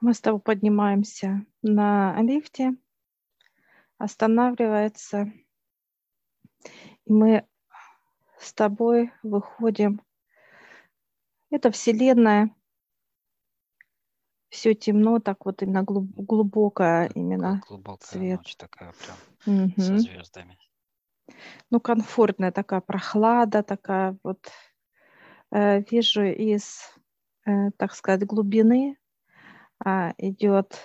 Мы 0.00 0.14
с 0.14 0.20
тобой 0.20 0.40
поднимаемся 0.40 1.44
на 1.62 2.20
лифте, 2.22 2.74
останавливается, 3.98 5.30
и 7.04 7.12
мы 7.12 7.46
с 8.38 8.54
тобой 8.54 9.12
выходим. 9.22 10.00
Это 11.50 11.70
Вселенная, 11.70 12.54
все 14.48 14.74
темно, 14.74 15.20
так 15.20 15.44
вот 15.44 15.62
именно 15.62 15.82
глубокая 15.84 17.08
именно 17.14 17.62
глубокая 17.68 18.08
цвет. 18.08 18.38
ночь 18.38 18.56
такая 18.56 18.92
прям 19.44 19.64
угу. 19.64 19.80
со 19.80 19.98
звездами. 19.98 20.58
Ну, 21.70 21.78
комфортная 21.78 22.52
такая 22.52 22.80
прохлада, 22.80 23.62
такая 23.62 24.16
вот. 24.22 24.50
Э, 25.52 25.82
вижу 25.82 26.22
из, 26.22 26.80
э, 27.44 27.70
так 27.76 27.92
сказать, 27.92 28.24
глубины 28.24 28.96
э, 29.84 30.12
идет 30.18 30.78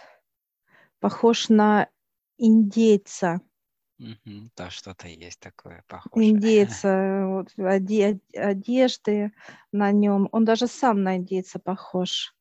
похож 1.00 1.50
на 1.50 1.90
индейца. 2.38 3.42
Угу, 4.00 4.50
да, 4.56 4.70
что-то 4.70 5.08
есть 5.08 5.40
такое 5.40 5.84
похожее. 5.88 6.32
Индейца, 6.32 7.26
вот, 7.28 7.54
оде, 7.58 8.20
одежды 8.34 9.32
на 9.72 9.92
нем. 9.92 10.28
Он 10.32 10.44
даже 10.46 10.68
сам 10.68 11.04
на 11.04 11.18
индейца 11.18 11.60
похож 11.60 12.36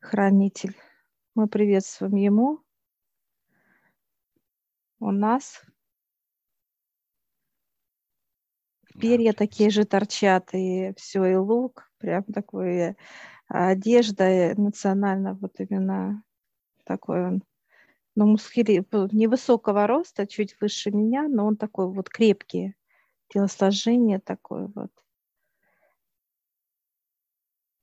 хранитель. 0.00 0.76
Мы 1.34 1.48
приветствуем 1.48 2.16
ему. 2.16 2.60
У 5.00 5.10
нас 5.10 5.62
перья 8.98 9.32
да, 9.32 9.38
такие 9.38 9.70
же 9.70 9.84
торчат, 9.84 10.50
и 10.52 10.92
все, 10.96 11.24
и 11.24 11.34
лук, 11.34 11.90
прям 11.98 12.24
такой 12.24 12.96
одежда 13.54 14.52
национально, 14.56 15.34
вот 15.34 15.60
именно 15.60 16.24
такой 16.84 17.24
он. 17.24 17.44
Но 18.16 18.26
мускули 18.26 18.84
невысокого 19.12 19.86
роста, 19.86 20.26
чуть 20.26 20.60
выше 20.60 20.90
меня, 20.90 21.28
но 21.28 21.46
он 21.46 21.56
такой 21.56 21.88
вот 21.88 22.08
крепкий, 22.08 22.74
телосложение 23.28 24.18
такое 24.18 24.70
вот. 24.74 24.90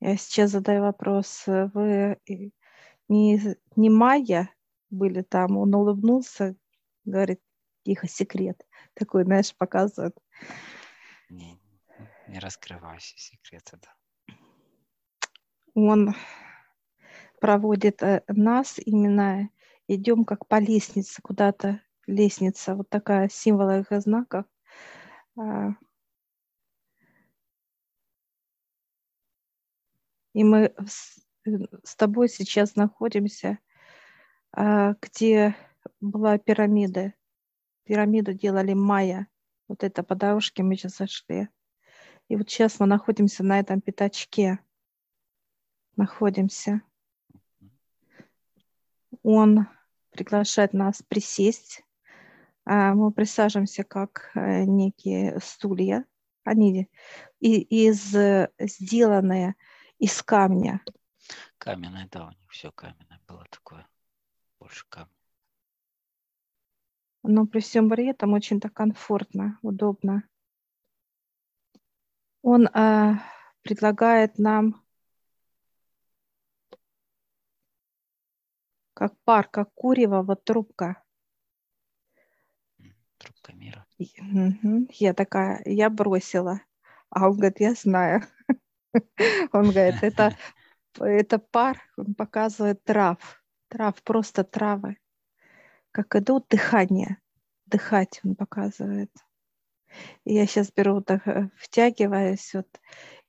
Я 0.01 0.17
сейчас 0.17 0.51
задаю 0.51 0.81
вопрос. 0.81 1.43
Вы 1.45 2.17
не, 3.07 3.41
не 3.75 3.89
майя 3.89 4.49
были 4.89 5.21
там? 5.21 5.57
Он 5.57 5.73
улыбнулся, 5.75 6.55
говорит, 7.05 7.41
тихо, 7.83 8.07
секрет. 8.07 8.65
Такой, 8.93 9.23
знаешь, 9.23 9.55
показывает. 9.55 10.17
Не, 11.29 11.59
не 12.27 12.39
раскрывайся 12.39 13.17
секреты, 13.17 13.77
да. 13.81 14.00
Он 15.73 16.13
проводит 17.39 18.03
э, 18.03 18.23
нас 18.27 18.79
именно, 18.85 19.49
идем 19.87 20.25
как 20.25 20.47
по 20.47 20.59
лестнице 20.59 21.21
куда-то, 21.21 21.81
лестница, 22.07 22.75
вот 22.75 22.89
такая 22.89 23.29
символ 23.29 23.69
их 23.81 23.87
знаков. 24.01 24.45
А, 25.37 25.75
И 30.33 30.43
мы 30.43 30.73
с, 30.87 31.95
тобой 31.95 32.29
сейчас 32.29 32.75
находимся, 32.75 33.59
а, 34.53 34.95
где 35.01 35.55
была 35.99 36.37
пирамида. 36.37 37.13
Пирамиду 37.83 38.33
делали 38.33 38.73
майя. 38.73 39.27
Вот 39.67 39.83
это 39.83 40.03
по 40.03 40.15
дорожке 40.15 40.63
мы 40.63 40.75
сейчас 40.75 40.97
зашли. 40.97 41.49
И 42.29 42.37
вот 42.37 42.49
сейчас 42.49 42.79
мы 42.79 42.85
находимся 42.85 43.43
на 43.43 43.59
этом 43.59 43.81
пятачке. 43.81 44.59
Находимся. 45.95 46.81
Он 49.23 49.67
приглашает 50.11 50.73
нас 50.73 51.01
присесть. 51.03 51.83
А, 52.65 52.93
мы 52.93 53.11
присаживаемся 53.11 53.83
как 53.83 54.31
э, 54.35 54.63
некие 54.63 55.39
стулья. 55.41 56.05
Они 56.43 56.89
из, 57.39 58.15
сделанные 58.59 59.55
из 59.99 60.21
камня. 60.23 60.81
Каменное, 61.57 62.07
да, 62.11 62.25
у 62.25 62.29
них 62.29 62.49
все 62.49 62.71
каменное 62.71 63.21
было 63.27 63.45
такое. 63.49 63.87
Больше 64.59 64.85
камня. 64.89 65.13
Но 67.23 67.45
при 67.45 67.59
всем 67.59 67.89
при 67.89 68.07
этом 68.07 68.33
очень 68.33 68.59
так 68.59 68.73
комфортно, 68.73 69.59
удобно. 69.61 70.23
Он 72.41 72.65
э, 72.65 73.13
предлагает 73.61 74.39
нам 74.39 74.83
как 79.01 79.13
пар, 79.25 79.47
как 79.47 79.73
курево, 79.73 80.21
вот 80.21 80.43
трубка. 80.43 81.01
Трубка 83.17 83.51
мира. 83.53 83.83
Я 84.99 85.15
такая, 85.15 85.63
я 85.65 85.89
бросила. 85.89 86.61
А 87.09 87.27
он 87.27 87.37
говорит, 87.37 87.59
я 87.59 87.73
знаю. 87.73 88.21
Он 89.53 89.71
говорит, 89.71 90.03
это, 90.03 90.37
это 90.99 91.39
пар, 91.39 91.81
он 91.97 92.13
показывает 92.13 92.83
трав, 92.83 93.41
трав, 93.69 94.03
просто 94.03 94.43
травы. 94.43 94.97
Как 95.91 96.15
идут 96.15 96.47
дыхание, 96.49 97.17
дыхать 97.65 98.19
он 98.23 98.35
показывает. 98.35 99.11
И 100.25 100.33
я 100.33 100.45
сейчас 100.45 100.71
беру, 100.71 101.01
так, 101.01 101.25
э, 101.27 101.49
втягиваюсь, 101.55 102.53
вот, 102.53 102.67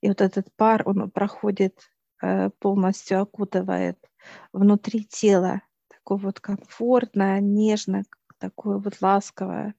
и 0.00 0.08
вот 0.08 0.20
этот 0.20 0.48
пар, 0.56 0.82
он 0.84 1.10
проходит, 1.10 1.80
э, 2.20 2.50
полностью 2.58 3.22
окутывает 3.22 3.98
внутри 4.52 5.04
тела, 5.04 5.62
такое 5.88 6.18
вот 6.18 6.40
комфортное, 6.40 7.40
нежное, 7.40 8.04
такое 8.38 8.78
вот 8.78 9.00
ласковое. 9.00 9.74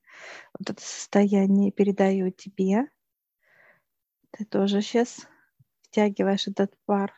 Вот 0.57 0.69
это 0.69 0.81
состояние 0.81 1.71
передаю 1.71 2.31
тебе. 2.31 2.87
Ты 4.31 4.45
тоже 4.45 4.81
сейчас 4.81 5.27
втягиваешь 5.81 6.47
этот 6.47 6.73
пар. 6.85 7.13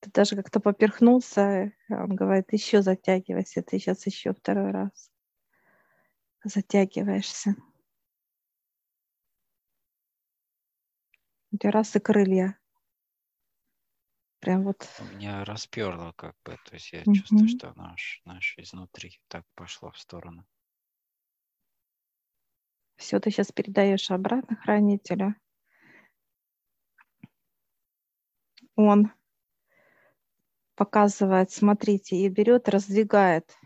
Ты 0.00 0.10
даже 0.10 0.36
как-то 0.36 0.60
поперхнулся, 0.60 1.72
он 1.88 2.14
говорит, 2.14 2.52
еще 2.52 2.82
затягивайся, 2.82 3.62
ты 3.62 3.78
сейчас 3.78 4.04
еще 4.06 4.34
второй 4.34 4.70
раз 4.70 5.10
затягиваешься. 6.44 7.56
У 11.54 11.56
тебя 11.56 11.70
раз 11.70 11.94
и 11.94 12.00
крылья. 12.00 12.58
Прям 14.40 14.64
вот. 14.64 14.88
У 14.98 15.04
меня 15.14 15.44
расперло 15.44 16.12
как 16.16 16.34
бы, 16.44 16.58
то 16.64 16.74
есть 16.74 16.92
я 16.92 17.02
mm-hmm. 17.02 17.14
чувствую, 17.14 17.48
что 17.48 17.72
наш, 17.76 18.22
наш 18.24 18.58
изнутри 18.58 19.20
так 19.28 19.44
пошло 19.54 19.92
в 19.92 19.98
сторону. 19.98 20.44
Все, 22.96 23.20
ты 23.20 23.30
сейчас 23.30 23.52
передаешь 23.52 24.10
обратно 24.10 24.56
хранителю. 24.56 25.36
Он 28.74 29.12
показывает, 30.74 31.52
смотрите, 31.52 32.16
и 32.16 32.28
берет, 32.28 32.68
раздвигает 32.68 33.56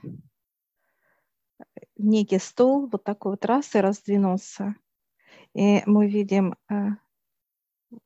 некий 1.97 2.39
стол, 2.39 2.87
вот 2.87 3.03
такой 3.03 3.33
вот 3.33 3.47
раз 3.47 3.75
и 3.75 3.81
раздвинулся. 3.81 4.75
И 5.55 5.83
мы 5.87 6.07
видим 6.07 6.55
э, 6.69 6.91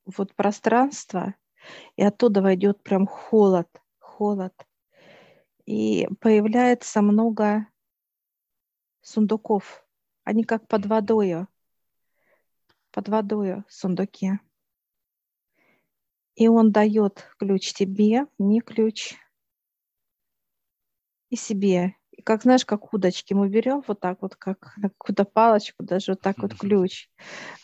вот 0.05 0.35
пространство, 0.35 1.35
и 1.97 2.03
оттуда 2.03 2.43
войдет 2.43 2.83
прям 2.83 3.07
холод, 3.07 3.69
холод. 3.99 4.55
И 5.65 6.09
появляется 6.21 7.03
много 7.03 7.67
сундуков 9.01 9.85
они 10.25 10.45
как 10.45 10.69
под 10.69 10.87
водою, 10.87 11.49
под 12.93 13.09
водою 13.09 13.65
сундуки. 13.69 14.39
И 16.35 16.49
он 16.49 16.73
дает 16.73 17.29
ключ 17.39 17.73
тебе, 17.73 18.27
не 18.39 18.61
ключ, 18.61 19.15
и 21.29 21.37
себе. 21.37 21.97
И 22.11 22.23
как 22.23 22.43
знаешь, 22.43 22.65
как 22.65 22.93
удочки 22.93 23.35
мы 23.35 23.49
берем 23.49 23.83
вот 23.87 24.01
так 24.01 24.23
вот, 24.23 24.37
как 24.37 24.77
на 24.77 24.91
какую-то 24.91 25.25
палочку, 25.25 25.83
даже 25.83 26.13
вот 26.13 26.21
так 26.21 26.39
вот 26.39 26.55
ключ. 26.59 27.09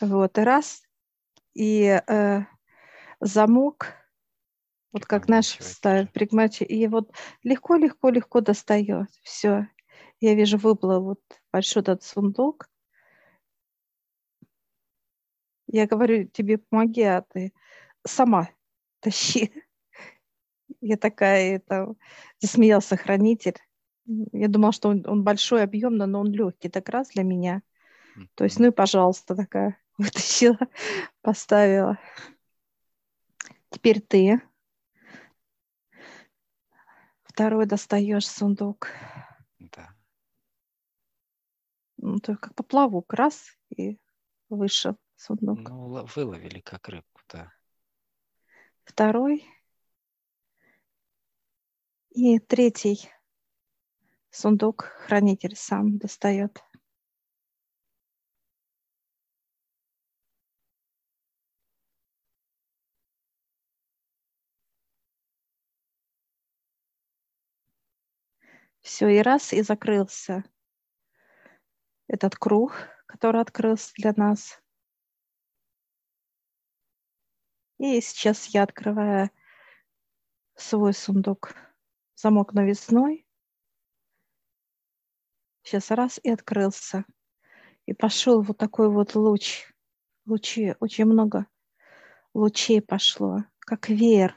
Вот, 0.01 0.37
и 0.37 0.41
раз, 0.41 0.83
и 1.53 2.01
э, 2.07 2.41
замок, 3.19 3.93
вот 4.91 5.05
как 5.05 5.27
наш 5.27 5.57
ставит 5.59 6.11
пригмачи, 6.11 6.63
и 6.63 6.87
вот 6.87 7.11
легко-легко-легко 7.43 8.41
достает. 8.41 9.09
Все. 9.21 9.67
Я 10.19 10.35
вижу, 10.35 10.57
выплыл 10.57 11.03
вот 11.03 11.21
большой 11.51 11.81
этот 11.81 12.03
сундук. 12.03 12.69
Я 15.67 15.85
говорю, 15.85 16.27
тебе 16.27 16.57
помоги, 16.57 17.03
а 17.03 17.21
ты 17.21 17.53
сама 18.05 18.49
тащи. 18.99 19.53
Я 20.81 20.97
такая, 20.97 21.57
это, 21.57 21.93
засмеялся 22.39 22.97
хранитель. 22.97 23.57
Я 24.05 24.47
думала, 24.47 24.71
что 24.71 24.89
он, 24.89 25.05
он 25.07 25.23
большой, 25.23 25.61
объемный, 25.63 26.07
но 26.07 26.21
он 26.21 26.31
легкий, 26.31 26.69
так 26.69 26.89
раз 26.89 27.09
для 27.09 27.23
меня. 27.23 27.61
То 28.35 28.43
есть, 28.43 28.59
ну 28.59 28.67
и 28.67 28.71
пожалуйста, 28.71 29.35
такая 29.35 29.77
вытащила, 29.99 30.57
поставила. 31.21 31.99
Теперь 33.69 34.01
ты. 34.01 34.41
Второй 37.23 37.67
достаешь 37.67 38.27
сундук. 38.27 38.89
Да. 39.59 39.95
Ну, 41.97 42.17
то 42.19 42.35
как 42.37 42.55
поплавок, 42.55 43.13
раз, 43.13 43.57
и 43.69 43.99
вышел 44.49 44.97
сундук. 45.15 45.59
Ну, 45.59 46.05
выловили 46.15 46.59
как 46.61 46.87
рыбку, 46.89 47.21
да. 47.29 47.53
Второй. 48.83 49.45
И 52.09 52.39
третий 52.39 53.09
сундук 54.31 54.83
хранитель 55.05 55.55
сам 55.55 55.97
достает. 55.97 56.63
Все, 68.81 69.09
и 69.09 69.19
раз, 69.19 69.53
и 69.53 69.61
закрылся 69.61 70.43
этот 72.07 72.35
круг, 72.35 72.73
который 73.05 73.41
открылся 73.41 73.91
для 73.95 74.13
нас. 74.15 74.61
И 77.77 78.01
сейчас 78.01 78.47
я 78.47 78.63
открываю 78.63 79.29
свой 80.55 80.93
сундук. 80.93 81.53
Замок 82.15 82.53
навесной. 82.53 83.25
Сейчас 85.63 85.91
раз 85.91 86.19
и 86.21 86.29
открылся. 86.29 87.05
И 87.85 87.93
пошел 87.93 88.41
вот 88.41 88.57
такой 88.57 88.89
вот 88.89 89.15
луч. 89.15 89.71
Лучи, 90.25 90.75
очень 90.79 91.05
много 91.05 91.47
лучей 92.33 92.81
пошло, 92.81 93.43
как 93.59 93.89
веер. 93.89 94.35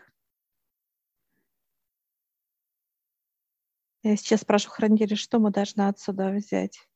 Я 4.03 4.17
сейчас 4.17 4.41
спрашиваю 4.41 4.75
хранителя, 4.75 5.15
что 5.15 5.39
мы 5.39 5.53
должны 5.53 5.83
отсюда 5.83 6.31
взять. 6.31 6.89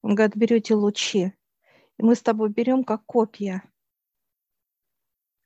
Он 0.00 0.14
говорит, 0.14 0.36
берете 0.36 0.74
лучи. 0.74 1.34
И 1.98 2.02
мы 2.02 2.14
с 2.14 2.22
тобой 2.22 2.48
берем 2.48 2.84
как 2.84 3.04
копья. 3.04 3.62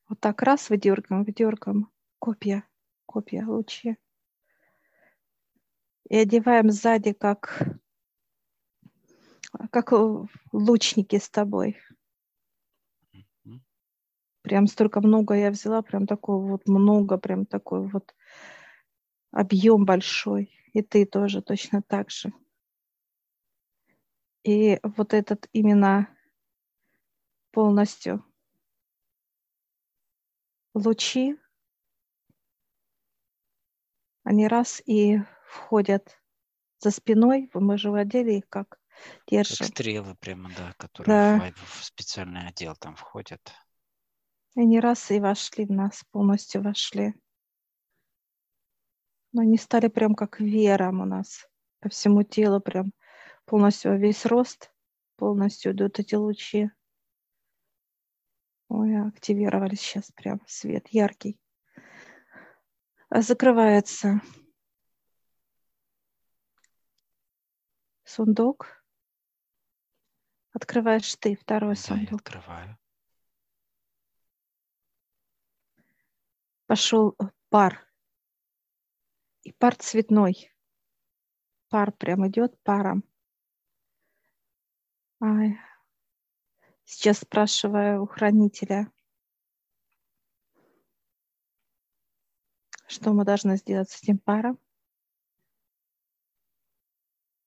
Вот 0.08 0.20
так 0.20 0.42
раз 0.42 0.70
выдергаем, 0.70 1.24
выдергаем. 1.24 1.90
Копья, 2.20 2.62
копья, 3.04 3.44
лучи. 3.46 3.96
И 6.08 6.16
одеваем 6.16 6.70
сзади, 6.70 7.12
как, 7.12 7.60
как 9.70 9.92
лучники 10.52 11.18
с 11.18 11.28
тобой. 11.28 11.80
Прям 14.42 14.68
столько 14.68 15.00
много 15.00 15.34
я 15.34 15.50
взяла, 15.50 15.82
прям 15.82 16.06
такое 16.06 16.36
вот 16.36 16.68
много, 16.68 17.18
прям 17.18 17.44
такой 17.44 17.88
вот 17.88 18.14
объем 19.36 19.84
большой. 19.84 20.50
И 20.72 20.82
ты 20.82 21.04
тоже 21.04 21.42
точно 21.42 21.82
так 21.82 22.10
же. 22.10 22.32
И 24.42 24.78
вот 24.82 25.12
этот 25.12 25.48
именно 25.52 26.08
полностью 27.50 28.24
лучи, 30.74 31.36
они 34.24 34.48
раз 34.48 34.82
и 34.86 35.20
входят 35.46 36.18
за 36.78 36.90
спиной, 36.90 37.50
мы 37.54 37.78
же 37.78 37.90
в 37.90 37.94
отделе 37.94 38.38
их 38.38 38.48
как 38.48 38.78
держим. 39.26 39.66
Как 39.66 39.68
стрелы 39.68 40.14
прямо, 40.16 40.50
да, 40.56 40.72
которые 40.78 41.38
да. 41.38 41.52
в 41.56 41.84
специальный 41.84 42.46
отдел 42.48 42.74
там 42.76 42.94
входят. 42.96 43.52
Они 44.54 44.80
раз 44.80 45.10
и 45.10 45.20
вошли 45.20 45.66
в 45.66 45.70
нас, 45.70 46.04
полностью 46.10 46.62
вошли. 46.62 47.14
Но 49.36 49.42
они 49.42 49.58
стали 49.58 49.88
прям 49.88 50.14
как 50.14 50.40
вером 50.40 51.02
у 51.02 51.04
нас 51.04 51.46
по 51.80 51.90
всему 51.90 52.22
телу, 52.22 52.58
прям 52.58 52.94
полностью 53.44 53.98
весь 53.98 54.24
рост, 54.24 54.72
полностью 55.16 55.72
идут 55.72 55.98
эти 55.98 56.14
лучи. 56.14 56.70
Ой, 58.68 58.98
активировались 58.98 59.82
сейчас 59.82 60.10
прям 60.12 60.40
свет 60.46 60.88
яркий. 60.88 61.38
А 63.10 63.20
закрывается 63.20 64.22
сундук. 68.04 68.82
Открываешь 70.54 71.14
ты 71.16 71.36
второй 71.36 71.74
да, 71.74 71.80
сундук. 71.82 72.10
Я 72.10 72.16
открываю. 72.16 72.78
Пошел 76.66 77.14
пар. 77.50 77.85
И 79.46 79.52
пар 79.52 79.76
цветной. 79.76 80.50
Пар 81.68 81.92
прям 81.92 82.26
идет 82.26 82.60
паром. 82.64 83.04
Ай. 85.20 85.56
Сейчас 86.84 87.18
спрашиваю 87.18 88.02
у 88.02 88.06
хранителя, 88.08 88.90
что 92.88 93.12
мы 93.12 93.24
должны 93.24 93.56
сделать 93.56 93.88
с 93.88 94.02
этим 94.02 94.18
паром. 94.18 94.58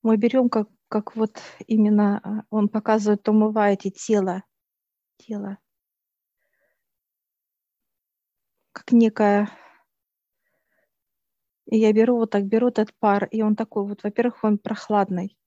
Мы 0.01 0.15
берем, 0.15 0.47
как, 0.47 0.69
как 0.87 1.17
вот 1.17 1.41
именно 1.67 2.19
а, 2.23 2.45
он 2.49 2.69
показывает, 2.69 3.27
умываете 3.27 3.91
тело, 3.91 4.45
тело, 5.17 5.57
как 8.71 8.93
некое 8.93 9.49
и 11.69 11.77
я 11.77 11.93
беру 11.93 12.17
вот 12.17 12.31
так, 12.31 12.45
беру 12.45 12.69
этот 12.69 12.93
пар, 12.99 13.25
и 13.25 13.43
он 13.43 13.55
такой 13.55 13.85
вот, 13.85 14.01
во-первых, 14.03 14.43
он 14.43 14.57
прохладный. 14.57 15.37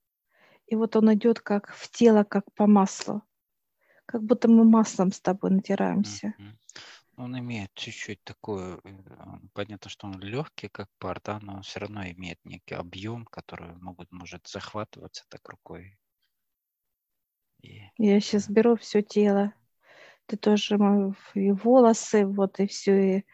И 0.67 0.75
вот 0.75 0.95
он 0.95 1.13
идет 1.13 1.41
как 1.41 1.73
в 1.73 1.91
тело, 1.91 2.23
как 2.23 2.45
по 2.53 2.65
маслу. 2.65 3.21
Как 4.05 4.23
будто 4.23 4.47
мы 4.47 4.63
маслом 4.63 5.11
с 5.11 5.19
тобой 5.19 5.51
натираемся. 5.51 6.33
Он 7.17 7.37
имеет 7.37 7.71
чуть-чуть 7.75 8.23
такое, 8.23 8.79
э, 8.83 8.89
понятно, 9.53 9.87
что 9.89 10.07
он 10.07 10.19
легкий, 10.19 10.67
как 10.67 10.89
пар, 10.97 11.21
да, 11.23 11.39
но 11.41 11.57
он 11.57 11.61
все 11.61 11.81
равно 11.81 12.03
имеет 12.07 12.39
некий 12.43 12.73
объем, 12.73 13.25
который 13.25 13.75
могут, 13.75 14.11
может 14.11 14.47
захватываться 14.47 15.23
так 15.29 15.47
рукой. 15.47 15.99
И, 17.61 17.81
Я 17.97 18.19
сейчас 18.19 18.49
беру 18.49 18.75
все 18.77 19.03
тело. 19.03 19.53
Ты 20.25 20.37
тоже 20.37 20.75
и 21.35 21.51
волосы, 21.51 22.25
вот 22.25 22.59
и 22.59 22.65
все, 22.65 23.17
и, 23.17 23.25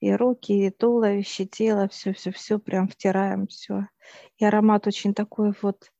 и 0.00 0.12
руки, 0.12 0.66
и 0.66 0.70
туловище, 0.70 1.46
тело, 1.46 1.88
все-все-все 1.88 2.58
прям 2.58 2.88
втираем, 2.88 3.46
все. 3.46 3.88
И 4.38 4.44
аромат 4.44 4.86
очень 4.86 5.14
такой 5.14 5.52
вот 5.62 5.90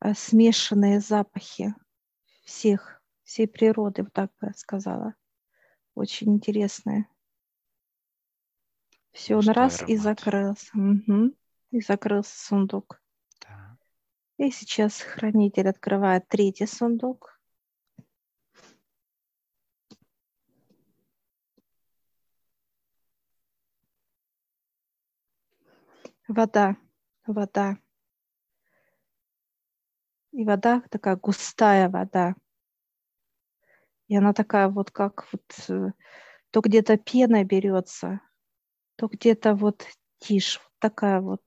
Э, 0.00 0.14
смешанные 0.14 1.00
запахи 1.00 1.74
всех, 2.44 3.02
всей 3.22 3.48
природы, 3.48 4.02
вот 4.02 4.12
так 4.12 4.30
бы 4.40 4.48
я 4.48 4.52
сказала. 4.52 5.14
Очень 5.94 6.34
интересные. 6.34 7.08
Все, 9.12 9.36
он 9.36 9.48
раз 9.48 9.76
аромат. 9.76 9.90
и 9.90 9.96
закрылся. 9.96 10.70
Угу. 10.74 11.34
И 11.70 11.80
закрылся 11.80 12.38
сундук. 12.38 13.02
Да. 13.40 13.78
И 14.36 14.50
сейчас 14.50 15.00
хранитель 15.00 15.68
открывает 15.68 16.28
третий 16.28 16.66
сундук. 16.66 17.35
Вода, 26.28 26.76
вода. 27.26 27.78
И 30.32 30.44
вода 30.44 30.82
такая 30.90 31.16
густая 31.16 31.88
вода. 31.88 32.34
И 34.08 34.16
она 34.16 34.32
такая 34.32 34.68
вот 34.68 34.90
как 34.90 35.26
вот 35.32 35.42
э, 35.68 35.92
то 36.50 36.60
где-то 36.60 36.96
пена 36.96 37.44
берется, 37.44 38.20
то 38.96 39.06
где-то 39.06 39.54
вот 39.54 39.86
тишь, 40.18 40.58
вот 40.58 40.72
такая 40.78 41.20
вот. 41.20 41.42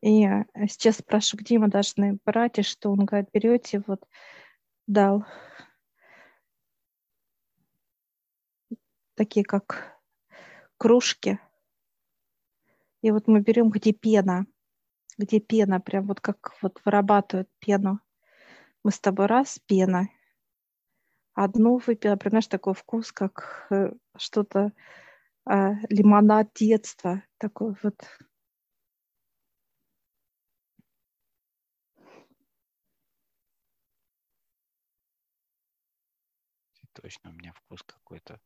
И 0.00 0.20
я 0.20 0.46
сейчас 0.68 0.96
спрашиваю, 0.96 1.44
где 1.44 1.58
мы 1.58 1.68
должны 1.68 2.18
брать, 2.24 2.58
и 2.58 2.62
что 2.62 2.90
он 2.90 3.04
говорит, 3.04 3.30
берете, 3.32 3.82
вот 3.86 4.04
дал 4.86 5.24
такие 9.14 9.44
как 9.44 10.00
кружки. 10.78 11.38
И 13.02 13.10
вот 13.10 13.28
мы 13.28 13.40
берем, 13.40 13.70
где 13.70 13.92
пена 13.92 14.46
где 15.18 15.40
пена, 15.40 15.80
прям 15.80 16.06
вот 16.06 16.20
как 16.20 16.54
вот 16.62 16.80
вырабатывают 16.84 17.48
пену. 17.58 18.00
Мы 18.84 18.90
с 18.90 19.00
тобой 19.00 19.26
раз, 19.26 19.58
пена. 19.66 20.08
Одну 21.34 21.78
выпила, 21.78 22.16
понимаешь, 22.16 22.46
такой 22.46 22.74
вкус, 22.74 23.10
как 23.12 23.66
э, 23.70 23.92
что-то, 24.16 24.72
э, 25.50 25.72
лимонад 25.88 26.52
детства, 26.54 27.22
такой 27.38 27.74
вот. 27.82 28.02
точно 36.94 37.30
у 37.30 37.32
меня 37.32 37.54
вкус 37.54 37.82
какой-то 37.82 38.38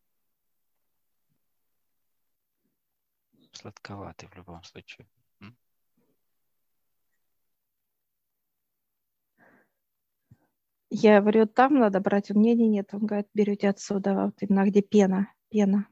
сладковатый 3.57 4.29
в 4.29 4.37
любом 4.37 4.63
случае. 4.63 5.09
Я 10.91 11.21
говорю, 11.21 11.47
там 11.47 11.75
надо 11.79 12.01
брать. 12.01 12.31
У 12.31 12.39
меня 12.39 12.55
нет. 12.55 12.95
Он 12.95 13.07
говорит, 13.07 13.29
берете 13.35 13.69
отсюда, 13.69 14.15
вот 14.15 14.41
именно 14.41 14.65
где 14.67 14.83
пена. 14.83 15.33
Пена. 15.51 15.89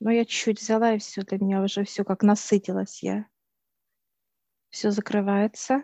Но 0.00 0.10
я 0.10 0.24
чуть-чуть 0.24 0.60
взяла, 0.60 0.94
и 0.94 0.98
все, 0.98 1.22
для 1.22 1.38
меня 1.38 1.62
уже 1.62 1.84
все 1.84 2.04
как 2.04 2.22
насытилась 2.22 3.02
я. 3.02 3.26
Все 4.70 4.90
закрывается. 4.90 5.82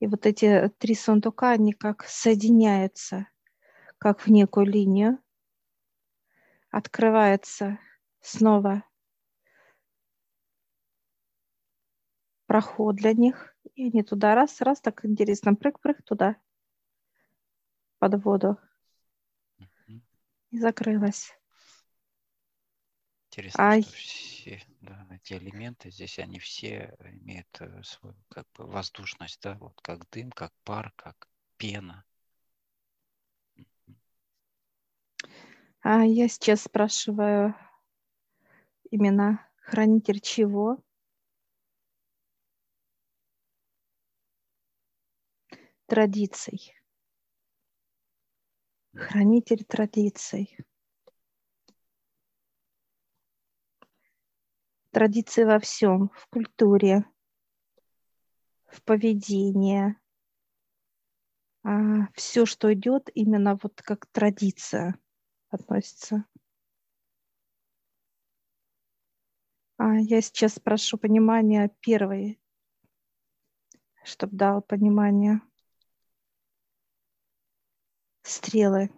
И 0.00 0.06
вот 0.06 0.26
эти 0.26 0.68
три 0.78 0.94
сундука, 0.94 1.50
они 1.50 1.72
как 1.72 2.04
соединяются, 2.04 3.28
как 3.98 4.20
в 4.20 4.30
некую 4.30 4.66
линию. 4.66 5.18
Открывается 6.70 7.78
снова 8.20 8.84
проход 12.46 12.96
для 12.96 13.12
них. 13.12 13.54
И 13.74 13.86
они 13.86 14.02
туда 14.02 14.34
раз, 14.34 14.60
раз, 14.60 14.80
так 14.80 15.04
интересно, 15.04 15.54
прыг-прыг 15.54 16.02
туда, 16.02 16.36
под 17.98 18.24
воду. 18.24 18.58
И 20.50 20.58
закрылась. 20.58 21.32
Интересно, 23.30 23.70
а... 23.70 23.82
что 23.82 23.92
все 23.92 24.62
да, 24.80 25.06
эти 25.10 25.34
элементы 25.34 25.90
здесь, 25.90 26.18
они 26.18 26.38
все 26.38 26.96
имеют 27.04 27.48
э, 27.60 27.82
свою 27.84 28.16
как 28.30 28.46
бы 28.54 28.66
воздушность, 28.66 29.40
да, 29.42 29.54
вот 29.60 29.78
как 29.82 30.08
дым, 30.10 30.32
как 30.32 30.52
пар, 30.64 30.92
как 30.96 31.28
пена. 31.58 32.04
А 35.90 36.04
я 36.04 36.28
сейчас 36.28 36.64
спрашиваю 36.64 37.54
именно 38.90 39.40
хранитель 39.56 40.20
чего? 40.20 40.84
Традиций. 45.86 46.74
Хранитель 48.94 49.64
традиций. 49.64 50.58
традиции 54.90 55.44
во 55.44 55.58
всем, 55.58 56.10
в 56.14 56.26
культуре, 56.26 57.06
в 58.66 58.82
поведении. 58.82 59.96
А 61.62 62.08
все, 62.12 62.44
что 62.44 62.74
идет, 62.74 63.08
именно 63.14 63.58
вот 63.62 63.80
как 63.80 64.04
традиция 64.12 65.00
относится. 65.50 66.24
А 69.76 69.94
я 69.96 70.20
сейчас 70.20 70.58
прошу 70.58 70.98
понимания 70.98 71.70
первой, 71.80 72.40
чтобы 74.04 74.36
дал 74.36 74.62
понимание 74.62 75.40
стрелы. 78.22 78.90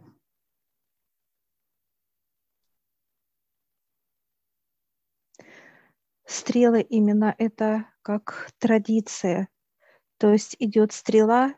стрелы 6.30 6.80
именно 6.80 7.35
это 7.38 7.87
как 8.02 8.50
традиция. 8.59 9.49
То 10.19 10.33
есть 10.33 10.57
идет 10.59 10.92
стрела 10.92 11.54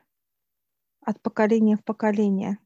от 1.01 1.21
поколения 1.21 1.77
в 1.77 1.85
поколение. 1.85 2.59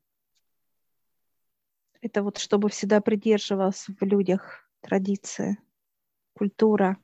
Это 2.06 2.22
вот 2.22 2.38
чтобы 2.38 2.68
всегда 2.68 3.00
придерживался 3.00 3.92
в 3.92 4.04
людях 4.04 4.70
традиции, 4.80 5.58
культура. 6.34 6.98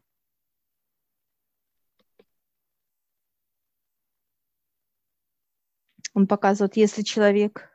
Он 6.14 6.28
показывает, 6.28 6.76
если 6.76 7.02
человек 7.02 7.68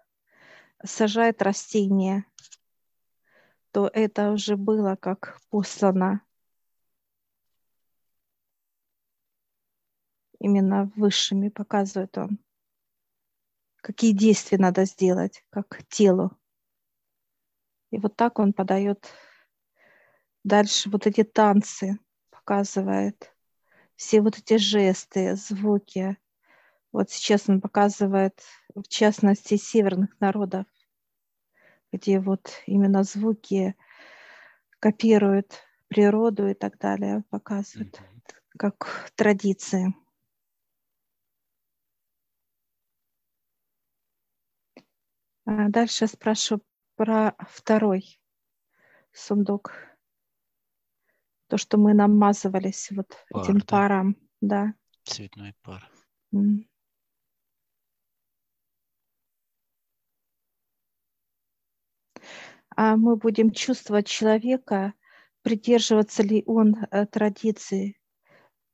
сажает 0.86 1.42
растение, 1.42 2.24
то 3.72 3.92
это 3.94 4.32
уже 4.32 4.56
было 4.56 4.96
как 4.96 5.42
послано 5.50 6.22
именно 10.40 10.90
высшими 10.96 11.50
показывает 11.50 12.18
он. 12.18 12.40
Какие 13.82 14.14
действия 14.14 14.58
надо 14.58 14.86
сделать, 14.86 15.44
как 15.50 15.84
телу. 15.90 16.32
И 17.92 17.98
вот 18.00 18.16
так 18.16 18.40
он 18.40 18.54
подает 18.54 19.12
дальше 20.44 20.90
вот 20.90 21.08
эти 21.08 21.24
танцы, 21.24 22.00
показывает 22.30 23.34
все 23.96 24.22
вот 24.22 24.38
эти 24.38 24.58
жесты, 24.58 25.36
звуки. 25.36 26.18
Вот 26.92 27.10
сейчас 27.10 27.50
он 27.50 27.62
показывает, 27.62 28.42
в 28.76 28.88
частности, 28.88 29.58
северных 29.58 30.20
народов, 30.20 30.66
где 31.92 32.20
вот 32.20 32.52
именно 32.66 33.04
звуки 33.04 33.76
копируют 34.80 35.64
природу 35.88 36.48
и 36.48 36.54
так 36.54 36.78
далее, 36.78 37.24
показывают 37.30 38.02
как 38.58 39.12
традиции. 39.16 39.94
А 45.46 45.70
дальше 45.70 46.08
спрошу 46.08 46.62
про 46.98 47.36
второй 47.48 48.20
сундук. 49.14 49.72
То, 51.48 51.58
что 51.58 51.78
мы 51.78 51.94
намазывались 51.94 52.90
вот 52.92 53.16
Пар, 53.30 53.44
этим 53.44 53.60
да? 53.60 53.66
паром. 53.66 54.18
Да. 54.42 54.74
Цветной 55.04 55.54
пар. 55.62 55.90
А 62.76 62.96
мы 62.98 63.16
будем 63.16 63.52
чувствовать 63.52 64.08
человека, 64.08 64.94
придерживаться 65.42 66.22
ли 66.22 66.44
он 66.46 66.76
э, 66.92 67.06
традиции. 67.06 67.98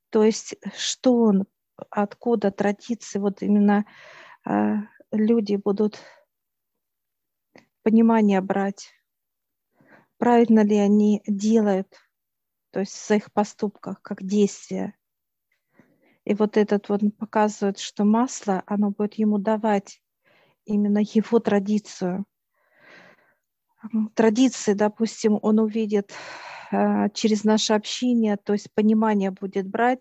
То 0.09 0.23
есть, 0.23 0.55
что 0.75 1.15
он, 1.23 1.45
откуда 1.89 2.51
традиции, 2.51 3.19
вот 3.19 3.41
именно 3.41 3.85
э, 4.45 4.75
люди 5.11 5.55
будут 5.55 5.99
понимание 7.83 8.41
брать, 8.41 8.91
правильно 10.17 10.63
ли 10.63 10.77
они 10.77 11.21
делают, 11.27 11.87
то 12.71 12.79
есть 12.79 12.93
в 12.93 13.05
своих 13.05 13.31
поступках, 13.31 14.01
как 14.01 14.23
действия. 14.23 14.95
И 16.25 16.33
вот 16.33 16.57
этот 16.57 16.89
вот 16.89 17.01
показывает, 17.17 17.79
что 17.79 18.05
масло, 18.05 18.63
оно 18.65 18.91
будет 18.91 19.15
ему 19.15 19.37
давать 19.37 20.01
именно 20.65 20.99
его 20.99 21.39
традицию. 21.39 22.25
Традиции, 24.15 24.73
допустим, 24.73 25.37
он 25.41 25.59
увидит 25.59 26.13
э, 26.71 27.09
через 27.13 27.43
наше 27.43 27.73
общение, 27.73 28.37
то 28.37 28.53
есть 28.53 28.73
понимание 28.73 29.31
будет 29.31 29.67
брать. 29.67 29.99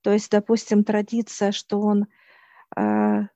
То 0.00 0.12
есть, 0.12 0.30
допустим, 0.30 0.82
традиция, 0.82 1.52
что 1.52 1.80
он 1.80 2.06
э, 2.76 3.28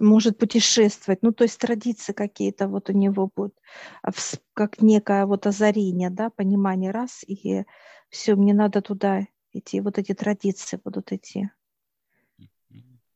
может 0.00 0.38
путешествовать, 0.38 1.22
ну, 1.22 1.32
то 1.32 1.44
есть 1.44 1.58
традиции 1.58 2.12
какие-то 2.12 2.68
вот 2.68 2.90
у 2.90 2.92
него 2.92 3.30
будут, 3.34 3.56
а 4.02 4.10
как 4.54 4.80
некое 4.80 5.26
вот 5.26 5.46
озарение, 5.46 6.10
да, 6.10 6.30
понимание 6.30 6.90
раз, 6.90 7.22
и 7.26 7.64
все, 8.08 8.34
мне 8.34 8.54
надо 8.54 8.80
туда 8.82 9.26
идти, 9.52 9.80
вот 9.80 9.98
эти 9.98 10.14
традиции 10.14 10.80
будут 10.82 11.12
идти. 11.12 11.50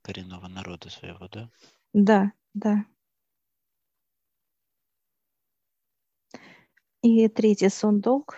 Коренного 0.03 0.49
народа 0.49 0.91
своего, 0.91 1.29
да? 1.29 1.49
Да, 1.93 2.33
да. 2.55 2.85
И 7.03 7.29
третий 7.29 7.69
сундук, 7.69 8.37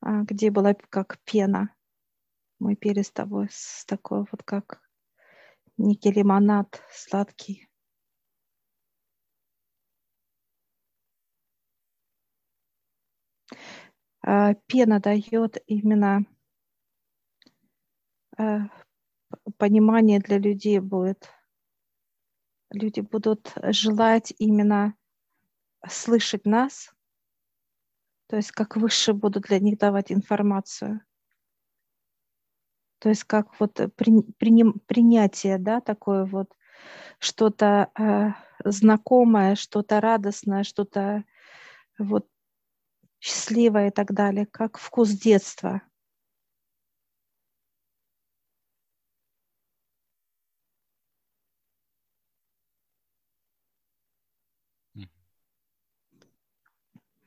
а, 0.00 0.22
где 0.22 0.50
была 0.50 0.74
как 0.74 1.18
пена. 1.24 1.74
Мы 2.58 2.76
пели 2.76 3.02
с 3.02 3.10
тобой 3.10 3.48
с 3.50 3.84
такой 3.86 4.24
вот 4.30 4.42
как 4.44 4.83
некий 5.76 6.10
сладкий. 6.90 7.68
А, 14.22 14.54
пена 14.66 15.00
дает 15.00 15.62
именно 15.66 16.24
а, 18.38 18.68
понимание 19.58 20.18
для 20.18 20.38
людей 20.38 20.78
будет. 20.78 21.28
Люди 22.70 23.00
будут 23.00 23.52
желать 23.62 24.34
именно 24.38 24.94
слышать 25.86 26.46
нас, 26.46 26.94
то 28.26 28.36
есть 28.36 28.50
как 28.50 28.76
выше 28.76 29.12
будут 29.12 29.44
для 29.44 29.60
них 29.60 29.78
давать 29.78 30.10
информацию. 30.10 31.02
То 33.04 33.10
есть 33.10 33.24
как 33.24 33.60
вот 33.60 33.78
при, 33.96 34.22
приним, 34.38 34.80
принятие, 34.86 35.58
да, 35.58 35.82
такое 35.82 36.24
вот 36.24 36.56
что-то 37.18 37.90
э, 37.98 38.30
знакомое, 38.64 39.56
что-то 39.56 40.00
радостное, 40.00 40.64
что-то 40.64 41.22
вот 41.98 42.26
счастливое 43.20 43.88
и 43.88 43.90
так 43.90 44.14
далее, 44.14 44.46
как 44.46 44.78
вкус 44.78 45.10
детства. 45.10 45.82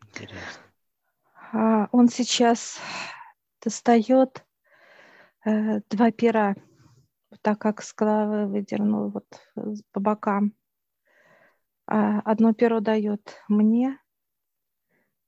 Интересно. 0.07 0.63
А 1.53 1.88
он 1.91 2.10
сейчас 2.10 2.79
достает 3.62 4.39
э, 4.39 4.47
два 5.89 6.12
пера, 6.12 6.56
так 7.42 7.60
как 7.60 7.82
с 7.82 7.94
головы 7.94 8.48
выдернул 8.48 9.10
вот 9.10 9.25
по 9.92 10.00
бокам. 10.00 10.54
А 11.86 12.20
одно 12.20 12.54
перо 12.54 12.82
дает 12.82 13.38
мне, 13.48 13.98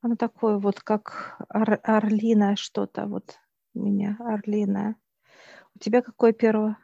оно 0.02 0.16
такое 0.16 0.58
вот, 0.58 0.80
как 0.82 1.38
ор, 1.54 1.80
орлиное 1.84 2.56
что-то 2.56 3.06
вот 3.06 3.38
у 3.74 3.80
меня, 3.80 4.18
орлиное. 4.20 4.96
У 5.76 5.80
тебя 5.80 6.02
какое 6.02 6.34
перо? 6.34 6.76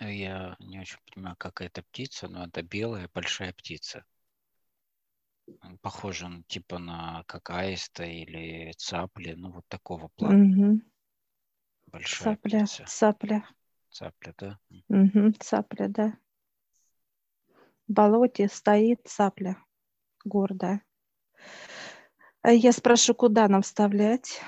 Я 0.00 0.56
не 0.60 0.80
очень 0.80 0.98
понимаю, 1.12 1.36
как 1.38 1.60
это 1.60 1.82
птица, 1.82 2.28
но 2.28 2.44
это 2.46 2.62
белая 2.62 3.08
большая 3.12 3.52
птица. 3.52 4.04
Похоже, 5.80 6.28
ну, 6.28 6.42
типа 6.44 6.78
на 6.78 7.24
как 7.26 7.50
аиста 7.50 8.04
или 8.04 8.72
цапли, 8.76 9.32
ну 9.32 9.50
вот 9.50 9.64
такого 9.68 10.08
плана. 10.08 10.44
Угу. 10.44 10.80
Большая 11.86 12.34
цапля, 12.34 12.64
птица. 12.64 12.84
цапля. 12.86 13.48
Цапля, 13.90 14.34
да? 14.38 14.58
Угу, 14.88 15.32
цапля, 15.40 15.88
да. 15.88 16.18
В 17.88 17.92
болоте 17.92 18.48
стоит 18.48 19.00
цапля 19.06 19.56
гордая. 20.24 20.82
А 22.42 22.52
я 22.52 22.72
спрошу, 22.72 23.14
куда 23.14 23.48
нам 23.48 23.62
вставлять? 23.62 24.40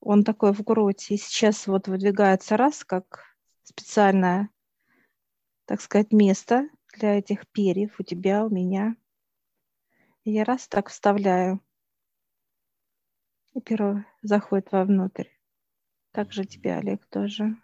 Он 0.00 0.24
такой 0.24 0.52
в 0.52 0.62
гроте. 0.62 1.14
И 1.14 1.18
сейчас 1.18 1.66
вот 1.66 1.88
выдвигается 1.88 2.56
раз, 2.56 2.84
как 2.84 3.31
специальное, 3.64 4.50
так 5.64 5.80
сказать, 5.80 6.12
место 6.12 6.68
для 6.94 7.18
этих 7.18 7.46
перьев 7.48 7.98
у 7.98 8.02
тебя, 8.02 8.44
у 8.44 8.50
меня. 8.50 8.96
И 10.24 10.32
я 10.32 10.44
раз 10.44 10.68
так 10.68 10.88
вставляю. 10.88 11.60
И 13.54 13.60
перо 13.60 14.04
заходит 14.22 14.72
вовнутрь. 14.72 15.28
Также 16.12 16.44
тебе, 16.44 16.74
Олег, 16.76 17.04
тоже. 17.06 17.56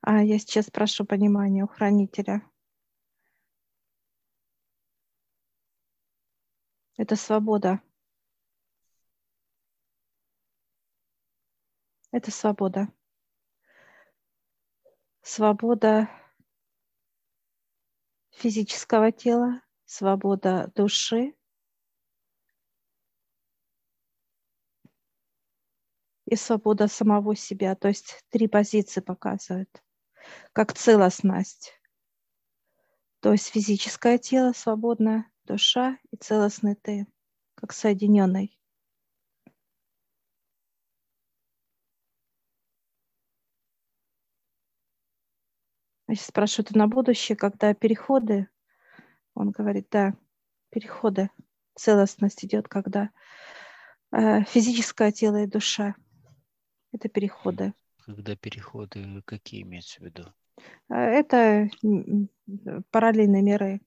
А 0.00 0.22
я 0.22 0.38
сейчас 0.38 0.70
прошу 0.70 1.04
понимания 1.04 1.64
у 1.64 1.66
хранителя. 1.66 2.42
Это 6.96 7.16
свобода. 7.16 7.80
Это 12.16 12.30
свобода. 12.30 12.88
Свобода 15.20 16.08
физического 18.30 19.12
тела, 19.12 19.60
свобода 19.84 20.72
души 20.74 21.34
и 26.24 26.36
свобода 26.36 26.88
самого 26.88 27.36
себя. 27.36 27.74
То 27.74 27.88
есть 27.88 28.24
три 28.30 28.48
позиции 28.48 29.02
показывают, 29.02 29.84
как 30.54 30.72
целостность. 30.72 31.78
То 33.20 33.32
есть 33.32 33.48
физическое 33.48 34.16
тело 34.16 34.52
свободное, 34.54 35.30
душа 35.44 35.98
и 36.10 36.16
целостный 36.16 36.76
ты, 36.76 37.06
как 37.56 37.74
соединенный. 37.74 38.58
Я 46.08 46.16
спрашиваю, 46.16 46.66
это 46.66 46.78
на 46.78 46.86
будущее, 46.86 47.36
когда 47.36 47.74
переходы? 47.74 48.48
Он 49.34 49.50
говорит, 49.50 49.88
да, 49.90 50.14
переходы. 50.70 51.30
Целостность 51.74 52.44
идет, 52.44 52.68
когда 52.68 53.10
э, 54.12 54.44
физическое 54.44 55.12
тело 55.12 55.42
и 55.42 55.46
душа. 55.46 55.94
Это 56.92 57.08
переходы. 57.08 57.74
Когда 58.04 58.36
переходы, 58.36 59.22
какие 59.24 59.62
имеются 59.62 60.00
в 60.00 60.04
виду? 60.04 60.32
Э, 60.88 60.94
это 60.94 61.68
параллельные 62.90 63.42
миры. 63.42 63.80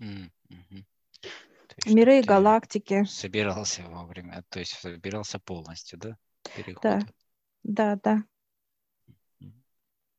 Mm-hmm. 0.00 0.84
Миры 1.86 2.20
и 2.20 2.22
галактики. 2.22 3.04
Собирался 3.04 3.82
вовремя, 3.82 4.42
то 4.48 4.58
есть 4.58 4.72
собирался 4.72 5.38
полностью, 5.38 5.98
да? 5.98 6.18
Переходы. 6.56 7.06
Да, 7.62 7.96
да, 7.96 8.00
да. 8.02 9.48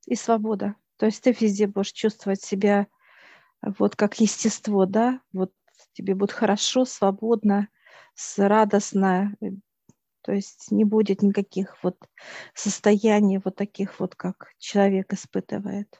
И 0.05 0.15
свобода. 0.15 0.75
То 0.97 1.05
есть 1.05 1.23
ты 1.23 1.31
везде 1.31 1.67
будешь 1.67 1.91
чувствовать 1.91 2.41
себя 2.41 2.87
вот 3.61 3.95
как 3.95 4.19
естество, 4.19 4.85
да, 4.85 5.21
вот 5.33 5.53
тебе 5.93 6.15
будет 6.15 6.31
хорошо, 6.31 6.85
свободно, 6.85 7.69
радостно, 8.37 9.35
э, 9.41 9.47
то 10.21 10.33
есть 10.33 10.71
не 10.71 10.83
будет 10.83 11.21
никаких 11.21 11.81
вот 11.83 11.97
состояний 12.53 13.39
вот 13.43 13.55
таких 13.55 13.99
вот, 13.99 14.15
как 14.15 14.53
человек 14.59 15.13
испытывает. 15.13 15.99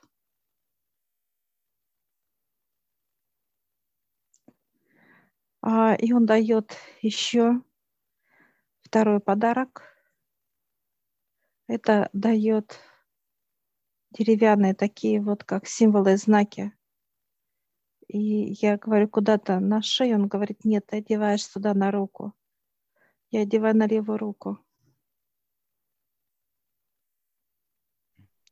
А, 5.62 5.95
и 5.95 6.13
он 6.13 6.25
дает 6.25 6.75
еще 7.01 7.62
второй 8.81 9.19
подарок. 9.19 9.83
Это 11.67 12.10
дает 12.13 12.79
деревянные 14.12 14.74
такие 14.74 15.22
вот 15.22 15.43
как 15.43 15.67
символы, 15.67 16.17
знаки. 16.17 16.74
И 18.08 18.54
я 18.62 18.78
говорю, 18.78 19.10
куда-то 19.10 19.60
на 19.60 19.82
шею. 19.82 20.15
Он 20.15 20.28
говорит, 20.28 20.63
нет, 20.63 20.86
ты 20.88 20.98
одеваешь 20.98 21.46
сюда 21.46 21.74
на 21.74 21.91
руку. 21.91 22.34
Я 23.30 23.41
одеваю 23.41 23.76
на 23.76 23.86
левую 23.86 24.17
руку. 24.17 24.60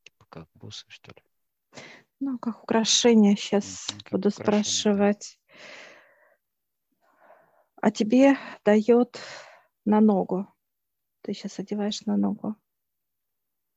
Типа 0.03 0.25
как 0.29 0.49
бусы, 0.53 0.85
что 0.89 1.11
ли? 1.11 1.23
Ну, 2.19 2.37
как 2.37 2.63
украшение. 2.63 3.37
Сейчас 3.37 3.87
как 4.03 4.11
буду 4.11 4.29
спрашивать. 4.29 5.39
Да. 5.39 5.55
А 7.81 7.91
тебе 7.91 8.37
дает 8.65 9.19
на 9.85 10.01
ногу. 10.01 10.47
Ты 11.21 11.33
сейчас 11.33 11.59
одеваешь 11.59 12.01
на 12.01 12.17
ногу. 12.17 12.55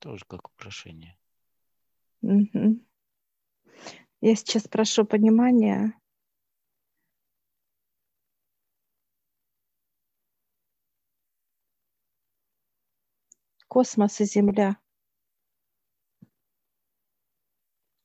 Тоже 0.01 0.25
как 0.27 0.49
украшение. 0.49 1.17
Угу. 2.23 2.81
Я 4.21 4.35
сейчас 4.35 4.67
прошу 4.67 5.05
понимания. 5.05 5.95
Космос 13.69 14.21
и 14.21 14.25
Земля. 14.25 14.79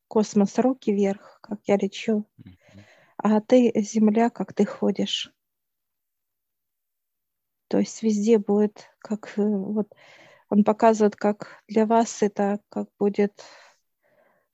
Космос 0.08 0.60
руки 0.60 0.91
вверх, 0.91 1.39
как 1.41 1.62
я 1.65 1.78
лечу, 1.78 2.30
а 3.17 3.41
ты 3.41 3.71
Земля, 3.82 4.30
как 4.30 4.54
ты 4.54 4.65
ходишь. 4.65 5.34
То 7.69 7.80
есть 7.80 8.04
везде 8.04 8.38
будет, 8.38 8.91
как 8.99 9.34
э, 9.39 9.41
вот 9.41 9.91
он 10.49 10.63
показывает, 10.63 11.15
как 11.15 11.63
для 11.67 11.88
вас 11.88 12.21
это 12.21 12.60
как 12.69 12.89
будет 12.99 13.43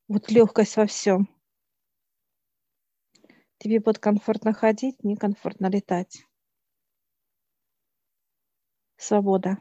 вот 0.10 0.32
легкость 0.32 0.76
во 0.76 0.88
всем. 0.88 1.30
Тебе 3.60 3.80
будет 3.80 4.00
комфортно 4.00 4.54
ходить, 4.54 5.04
некомфортно 5.04 5.68
летать. 5.68 6.26
Свобода. 8.98 9.60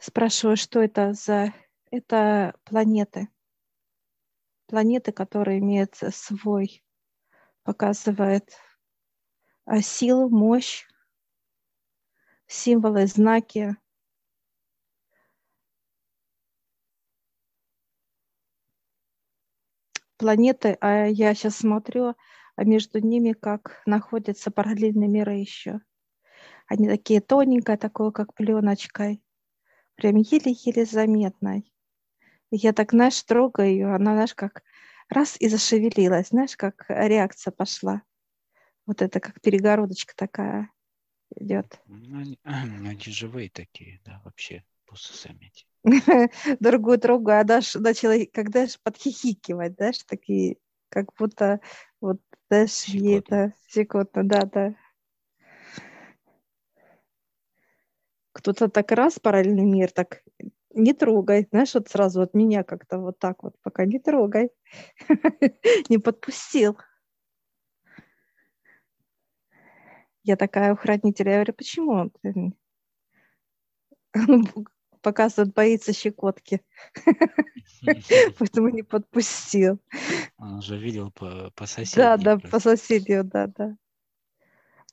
Спрашиваю, 0.00 0.56
что 0.56 0.82
это 0.82 1.12
за... 1.14 1.54
Это 1.90 2.58
планеты. 2.64 3.28
Планеты, 4.66 5.12
которые 5.12 5.60
имеют 5.60 5.94
свой, 5.94 6.84
показывает 7.62 8.58
а, 9.66 9.80
силу, 9.80 10.28
мощь, 10.28 10.88
символы, 12.48 13.06
знаки, 13.06 13.76
планеты, 20.24 20.78
а 20.80 21.04
я 21.04 21.34
сейчас 21.34 21.56
смотрю, 21.56 22.14
а 22.56 22.64
между 22.64 22.98
ними 22.98 23.34
как 23.34 23.82
находятся 23.84 24.50
параллельные 24.50 25.06
миры 25.06 25.34
еще. 25.34 25.80
Они 26.66 26.88
такие 26.88 27.20
тоненькие, 27.20 27.76
такое, 27.76 28.10
как 28.10 28.32
пленочкой, 28.32 29.22
прям 29.96 30.16
еле-еле 30.16 30.86
заметной. 30.86 31.70
Я 32.50 32.72
так, 32.72 32.92
знаешь, 32.92 33.22
трогаю 33.22 33.68
ее, 33.68 33.94
она, 33.94 34.14
знаешь, 34.14 34.34
как 34.34 34.62
раз 35.10 35.36
и 35.38 35.48
зашевелилась, 35.48 36.28
знаешь, 36.28 36.56
как 36.56 36.86
реакция 36.88 37.52
пошла. 37.52 38.00
Вот 38.86 39.02
это 39.02 39.20
как 39.20 39.42
перегородочка 39.42 40.14
такая 40.16 40.70
идет. 41.36 41.82
Ну, 41.84 42.18
они, 42.18 42.38
они 42.44 42.98
живые 43.12 43.50
такие, 43.50 44.00
да, 44.06 44.22
вообще, 44.24 44.64
просто 44.86 45.28
заметить. 45.28 45.66
Другую 46.60 46.98
трогаю, 46.98 47.40
а 47.40 47.44
Даш 47.44 47.74
начала, 47.74 48.14
когда 48.32 48.66
же 48.66 48.76
подхихикивать, 48.82 49.74
знаешь, 49.76 50.02
такие, 50.06 50.56
как 50.88 51.06
будто 51.18 51.60
вот, 52.00 52.20
знаешь, 52.48 52.84
ей 52.84 53.18
это 53.18 53.52
секундно, 53.68 54.24
да, 54.24 54.40
да. 54.46 54.74
Кто-то 58.32 58.68
так 58.68 58.90
раз 58.92 59.18
параллельный 59.20 59.64
мир, 59.64 59.92
так 59.92 60.22
не 60.74 60.92
трогай, 60.92 61.46
знаешь, 61.50 61.74
вот 61.74 61.88
сразу 61.88 62.22
от 62.22 62.34
меня 62.34 62.64
как-то 62.64 62.98
вот 62.98 63.18
так 63.18 63.42
вот, 63.42 63.54
пока 63.62 63.84
не 63.84 63.98
трогай, 63.98 64.50
не 65.88 65.98
подпустил. 65.98 66.78
Я 70.24 70.36
такая 70.36 70.72
охранитель, 70.72 71.28
я 71.28 71.34
говорю, 71.34 71.52
почему? 71.52 72.10
Показывает, 75.04 75.52
боится 75.52 75.92
щекотки, 75.92 76.62
поэтому 78.38 78.70
не 78.70 78.82
подпустил. 78.82 79.78
Он 80.38 80.54
уже 80.54 80.78
видел 80.78 81.10
по, 81.10 81.52
по 81.54 81.66
соседям. 81.66 82.22
Да, 82.22 82.36
да, 82.36 82.48
по 82.48 82.58
соседям, 82.58 83.28
да, 83.28 83.46
да. 83.46 83.76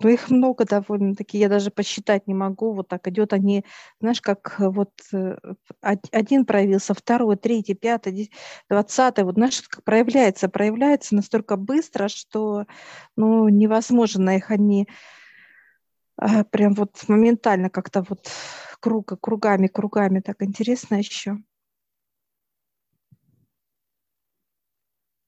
Ну, 0.03 0.09
их 0.09 0.29
много 0.29 0.65
довольно-таки, 0.65 1.37
я 1.37 1.47
даже 1.47 1.71
посчитать 1.71 2.27
не 2.27 2.33
могу. 2.33 2.73
Вот 2.73 2.89
так 2.89 3.07
идет 3.07 3.31
они, 3.31 3.63
знаешь, 4.01 4.19
как 4.19 4.55
э, 4.59 4.67
вот 4.67 4.91
э, 5.13 5.37
один 5.79 6.45
проявился, 6.45 6.93
второй, 6.93 7.37
третий, 7.37 7.75
пятый, 7.75 8.33
двадцатый. 8.67 9.23
Вот 9.23 9.35
знаешь, 9.35 9.61
как 9.61 9.85
проявляется, 9.85 10.49
проявляется 10.49 11.15
настолько 11.15 11.55
быстро, 11.55 12.09
что 12.09 12.65
ну, 13.15 13.47
невозможно 13.47 14.35
их 14.35 14.51
они 14.51 14.89
а, 16.17 16.43
прям 16.43 16.73
вот 16.73 17.07
моментально 17.07 17.69
как-то 17.69 18.03
вот 18.07 18.29
круга, 18.81 19.15
кругами, 19.15 19.67
кругами. 19.67 20.19
Так 20.19 20.41
интересно 20.41 20.95
еще. 20.95 21.37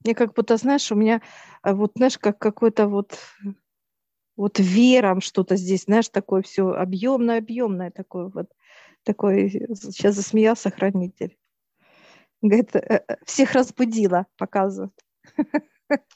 Мне 0.04 0.14
как 0.14 0.34
будто, 0.34 0.58
знаешь, 0.58 0.92
у 0.92 0.94
меня 0.94 1.22
э, 1.62 1.72
вот, 1.72 1.92
знаешь, 1.96 2.18
как 2.18 2.38
какой-то 2.38 2.88
вот 2.88 3.18
вот 4.36 4.58
вером 4.58 5.20
что-то 5.20 5.56
здесь, 5.56 5.84
знаешь, 5.84 6.08
такое 6.08 6.42
все 6.42 6.70
объемное-объемное 6.70 7.90
такое 7.90 8.26
вот, 8.28 8.50
такой, 9.04 9.48
сейчас 9.50 10.16
засмеялся 10.16 10.70
хранитель. 10.70 11.38
Говорит, 12.42 12.74
«Э, 12.76 13.04
э, 13.08 13.16
всех 13.24 13.52
разбудила, 13.52 14.26
показывает. 14.36 14.92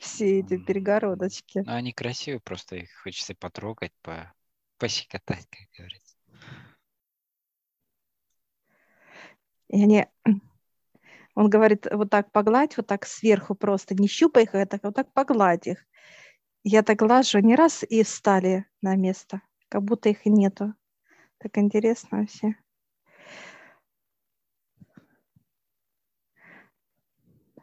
Все 0.00 0.40
эти 0.40 0.56
перегородочки. 0.56 1.62
Ну, 1.64 1.72
они 1.72 1.92
красивые, 1.92 2.40
просто 2.40 2.76
их 2.76 2.90
хочется 3.02 3.34
потрогать, 3.34 3.92
по, 4.02 4.34
пощекотать, 4.78 5.46
как 5.50 5.68
говорится. 5.76 6.07
И 9.68 9.82
они, 9.82 10.06
он 11.34 11.50
говорит, 11.50 11.86
вот 11.90 12.10
так 12.10 12.30
погладь, 12.32 12.76
вот 12.76 12.86
так 12.86 13.06
сверху 13.06 13.54
просто, 13.54 13.94
не 13.94 14.08
щупай 14.08 14.44
их, 14.44 14.54
а 14.54 14.66
так, 14.66 14.82
вот 14.84 14.94
так 14.94 15.12
погладь 15.12 15.66
их 15.66 15.84
я 16.64 16.82
так 16.82 16.98
глажу 16.98 17.38
не 17.40 17.54
раз 17.54 17.84
и 17.88 18.02
встали 18.02 18.66
на 18.82 18.96
место, 18.96 19.40
как 19.68 19.82
будто 19.82 20.08
их 20.08 20.26
и 20.26 20.30
нету. 20.30 20.74
Так 21.38 21.56
интересно 21.58 22.18
вообще. 22.18 22.54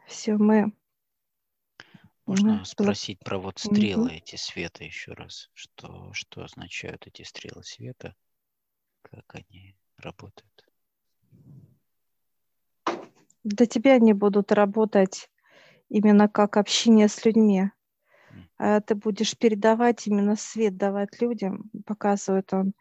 Все, 0.06 0.36
мы... 0.36 0.72
Можно 2.24 2.58
мы... 2.58 2.64
спросить 2.64 3.20
про 3.20 3.38
вот 3.38 3.58
стрелы 3.58 4.10
mm 4.10 4.16
эти 4.16 4.36
света 4.36 4.82
еще 4.82 5.12
раз. 5.12 5.50
Что, 5.54 6.12
что 6.12 6.42
означают 6.42 7.06
эти 7.06 7.22
стрелы 7.22 7.62
света? 7.62 8.16
Как 9.02 9.34
они 9.34 9.76
работают? 9.96 10.68
Для 13.46 13.66
тебя 13.66 13.92
они 13.92 14.12
будут 14.12 14.50
работать 14.50 15.30
именно 15.88 16.28
как 16.28 16.56
общение 16.56 17.06
с 17.06 17.24
людьми. 17.24 17.70
Э, 18.58 18.80
ты 18.80 18.96
будешь 18.96 19.38
передавать 19.38 20.08
именно 20.08 20.34
свет, 20.34 20.76
давать 20.76 21.22
людям, 21.22 21.70
показывает 21.86 22.52
он, 22.52 22.72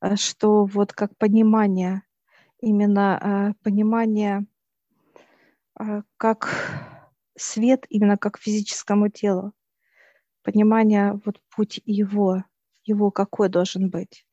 э, 0.00 0.16
что 0.16 0.64
вот 0.64 0.94
как 0.94 1.14
понимание, 1.18 2.04
именно 2.58 3.52
э, 3.52 3.62
понимание, 3.62 4.46
как 6.16 6.48
свет, 7.36 7.84
именно 7.90 8.16
как 8.16 8.38
физическому 8.38 9.10
телу, 9.10 9.52
понимание 10.42 11.20
вот 11.26 11.38
путь 11.54 11.82
его, 11.84 12.44
его 12.84 13.10
какой 13.10 13.50
должен 13.50 13.90
быть 13.90 14.24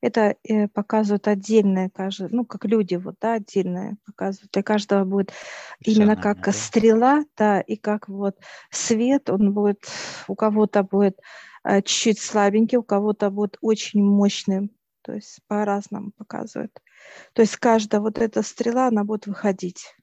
это 0.00 0.36
э, 0.44 0.68
показывают 0.68 1.28
отдельное, 1.28 1.90
ну, 2.30 2.44
как 2.44 2.64
люди, 2.64 2.94
вот, 2.94 3.16
да, 3.20 3.34
отдельное 3.34 3.96
показывают. 4.06 4.50
Для 4.52 4.62
каждого 4.62 5.04
будет 5.04 5.32
именно 5.80 6.16
как 6.16 6.44
да? 6.44 6.52
стрела, 6.52 7.24
да, 7.36 7.60
и 7.60 7.76
как 7.76 8.08
вот 8.08 8.38
свет, 8.70 9.28
он 9.28 9.52
будет, 9.52 9.86
у 10.26 10.34
кого-то 10.34 10.82
будет 10.82 11.20
э, 11.64 11.82
чуть-чуть 11.82 12.18
слабенький, 12.18 12.78
у 12.78 12.82
кого-то 12.82 13.30
будет 13.30 13.58
очень 13.60 14.02
мощным, 14.02 14.70
то 15.02 15.12
есть 15.12 15.40
по-разному 15.46 16.12
показывают. 16.12 16.72
То 17.34 17.42
есть 17.42 17.56
каждая 17.56 18.00
вот 18.00 18.18
эта 18.18 18.42
стрела, 18.42 18.88
она 18.88 19.04
будет 19.04 19.26
выходить, 19.26 19.94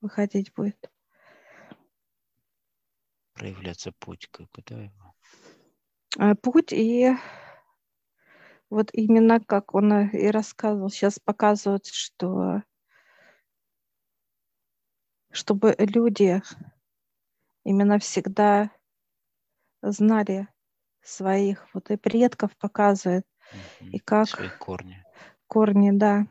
выходить 0.00 0.52
будет. 0.54 0.90
Проявляться 3.34 3.92
путь, 3.98 4.28
как 4.30 4.48
да, 4.66 4.82
его? 4.82 5.14
Э, 6.18 6.34
путь 6.34 6.72
и 6.72 7.14
вот 8.72 8.88
именно 8.94 9.38
как 9.38 9.74
он 9.74 9.92
э, 9.92 10.10
и 10.12 10.30
рассказывал, 10.30 10.88
сейчас 10.88 11.18
показывают, 11.18 11.86
что 11.86 12.62
чтобы 15.30 15.74
люди 15.78 16.42
именно 17.64 17.98
всегда 17.98 18.70
знали 19.82 20.48
своих 21.02 21.68
вот 21.74 21.90
и 21.90 21.96
предков 21.96 22.56
показывает, 22.56 23.26
и 23.80 23.98
как 23.98 24.28
Свои 24.28 24.48
корни. 24.58 25.04
Корни, 25.48 25.90
да. 25.92 26.26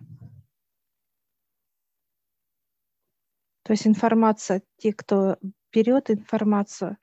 То 3.63 3.73
есть 3.73 3.85
информация, 3.85 4.63
те, 4.77 4.93
кто 4.93 5.37
берет 5.71 6.09
информацию, 6.09 6.97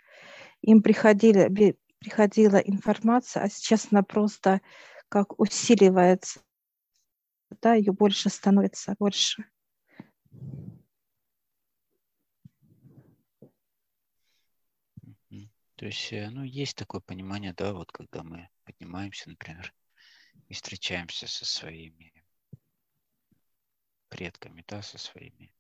им 0.62 0.82
приходили, 0.82 1.76
приходила 2.00 2.56
информация, 2.56 3.44
а 3.44 3.48
сейчас 3.48 3.88
она 3.92 4.02
просто 4.02 4.60
как 5.08 5.38
усиливается, 5.38 6.40
да, 7.62 7.74
ее 7.74 7.92
больше 7.92 8.28
становится, 8.28 8.94
больше. 8.98 9.44
То 15.78 15.86
есть, 15.86 16.12
э, 16.12 16.28
ну, 16.30 16.42
есть 16.42 16.76
такое 16.76 17.00
понимание, 17.00 17.52
да, 17.52 17.72
вот 17.72 17.92
когда 17.92 18.24
мы 18.24 18.48
поднимаемся, 18.64 19.30
например, 19.30 19.72
и 20.48 20.54
встречаемся 20.54 21.28
со 21.28 21.44
своими 21.44 22.12
предками, 24.08 24.64
да, 24.66 24.82
со 24.82 24.98
своими 24.98 25.54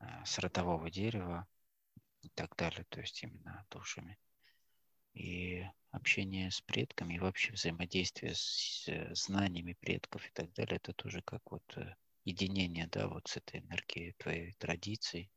э, 0.00 0.24
с 0.24 0.40
родового 0.40 0.90
дерева 0.90 1.46
и 2.22 2.30
так 2.30 2.56
далее, 2.56 2.84
то 2.88 3.00
есть 3.00 3.22
именно 3.22 3.64
душами. 3.70 4.18
И 5.14 5.64
общение 5.90 6.50
с 6.50 6.60
предками 6.60 7.14
и 7.14 7.18
вообще 7.18 7.52
взаимодействие 7.52 8.34
с 8.34 8.84
э, 8.88 9.14
знаниями 9.14 9.74
предков 9.74 10.26
и 10.26 10.30
так 10.32 10.52
далее, 10.54 10.76
это 10.76 10.92
тоже 10.94 11.20
как 11.22 11.42
вот 11.50 11.62
э, 11.76 11.94
единение, 12.24 12.86
да, 12.86 13.08
вот 13.08 13.28
с 13.28 13.36
этой 13.36 13.60
энергией 13.60 14.12
твоей 14.12 14.52
традиции 14.52 15.30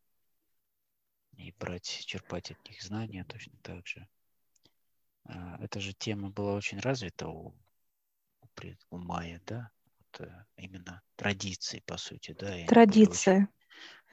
и 1.37 1.51
брать, 1.59 2.03
черпать 2.05 2.51
от 2.51 2.69
них 2.69 2.81
знания 2.81 3.25
точно 3.25 3.57
так 3.61 3.85
же. 3.85 4.07
А, 5.25 5.57
эта 5.61 5.79
же 5.79 5.93
тема 5.93 6.29
была 6.29 6.53
очень 6.53 6.79
развита 6.79 7.27
у, 7.27 7.53
у, 8.41 8.47
пред, 8.53 8.79
у 8.89 8.97
майя, 8.97 9.41
да, 9.45 9.69
вот 9.97 10.21
э, 10.21 10.45
именно 10.55 11.01
традиции, 11.17 11.83
по 11.85 11.97
сути, 11.97 12.31
да. 12.31 12.57
И 12.57 12.65
Традиция. 12.65 13.49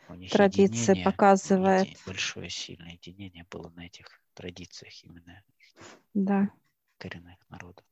Очень, 0.09 0.29
Традиция 0.29 1.05
показывает. 1.05 1.97
Большое 2.05 2.51
сильное 2.51 2.93
единение 2.93 3.47
было 3.49 3.71
на 3.71 3.87
этих 3.87 4.21
традициях 4.35 5.05
именно 5.05 5.45
да. 6.15 6.51
коренных 6.99 7.39
народов. 7.49 7.85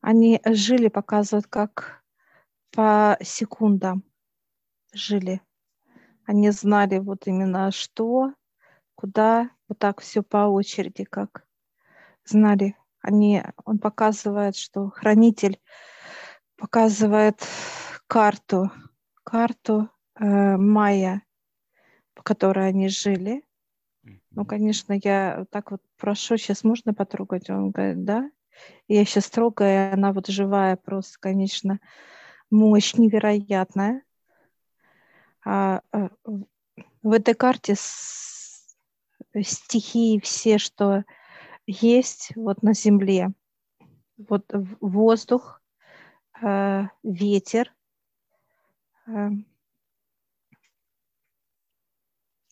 Они 0.00 0.40
жили, 0.44 0.88
показывают, 0.88 1.46
как 1.46 2.02
по 2.70 3.16
секундам 3.22 4.02
жили. 4.92 5.40
Они 6.24 6.50
знали 6.50 6.98
вот 6.98 7.26
именно 7.26 7.70
что, 7.70 8.34
куда, 8.94 9.50
вот 9.68 9.78
так 9.78 10.00
все 10.00 10.22
по 10.22 10.48
очереди, 10.48 11.04
как 11.04 11.46
знали. 12.24 12.76
Они, 13.00 13.42
он 13.64 13.78
показывает, 13.78 14.56
что 14.56 14.90
хранитель 14.90 15.60
показывает 16.56 17.40
карту, 18.06 18.70
карту 19.24 19.90
э, 20.14 20.56
майя, 20.56 21.22
по 22.14 22.22
которой 22.22 22.68
они 22.68 22.88
жили. 22.88 23.44
Ну, 24.34 24.44
конечно, 24.46 24.98
я 25.02 25.44
так 25.50 25.70
вот 25.70 25.82
прошу, 25.98 26.36
сейчас 26.36 26.64
можно 26.64 26.94
потрогать? 26.94 27.50
Он 27.50 27.70
говорит, 27.70 28.04
да. 28.04 28.30
я 28.88 29.04
сейчас 29.04 29.28
трогаю, 29.28 29.92
она 29.92 30.12
вот 30.12 30.28
живая 30.28 30.76
просто, 30.76 31.18
конечно, 31.20 31.80
мощь 32.50 32.94
невероятная. 32.94 34.02
А, 35.44 35.82
а, 35.92 36.08
в 37.02 37.12
этой 37.12 37.34
карте 37.34 37.74
стихии 39.42 40.20
все, 40.20 40.58
что 40.58 41.04
есть 41.66 42.32
вот 42.36 42.62
на 42.62 42.74
Земле. 42.74 43.32
Вот 44.16 44.50
воздух, 44.80 45.62
э, 46.42 46.84
ветер, 47.02 47.74
э, 49.06 49.30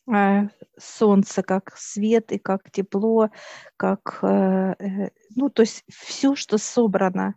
солнце 0.77 1.43
как 1.43 1.77
свет 1.77 2.31
и 2.31 2.37
как 2.37 2.69
тепло, 2.71 3.29
как, 3.77 4.19
ну, 4.21 5.49
то 5.49 5.61
есть 5.61 5.83
все, 5.89 6.35
что 6.35 6.57
собрано 6.57 7.35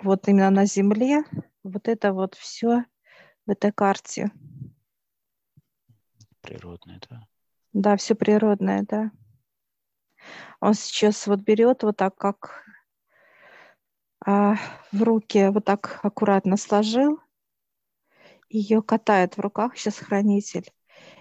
вот 0.00 0.28
именно 0.28 0.50
на 0.50 0.66
Земле, 0.66 1.24
вот 1.62 1.88
это 1.88 2.12
вот 2.12 2.34
все 2.34 2.84
в 3.46 3.50
этой 3.50 3.72
карте. 3.72 4.30
Природное, 6.40 7.00
да? 7.08 7.26
Да, 7.72 7.96
все 7.96 8.14
природное, 8.14 8.84
да. 8.88 9.10
Он 10.60 10.74
сейчас 10.74 11.26
вот 11.26 11.40
берет 11.40 11.82
вот 11.82 11.96
так, 11.96 12.16
как 12.16 12.64
а, 14.24 14.56
в 14.92 15.02
руки, 15.02 15.48
вот 15.48 15.64
так 15.64 16.00
аккуратно 16.02 16.56
сложил, 16.56 17.20
ее 18.48 18.82
катает 18.82 19.36
в 19.36 19.40
руках 19.40 19.76
сейчас 19.76 19.98
хранитель. 19.98 20.70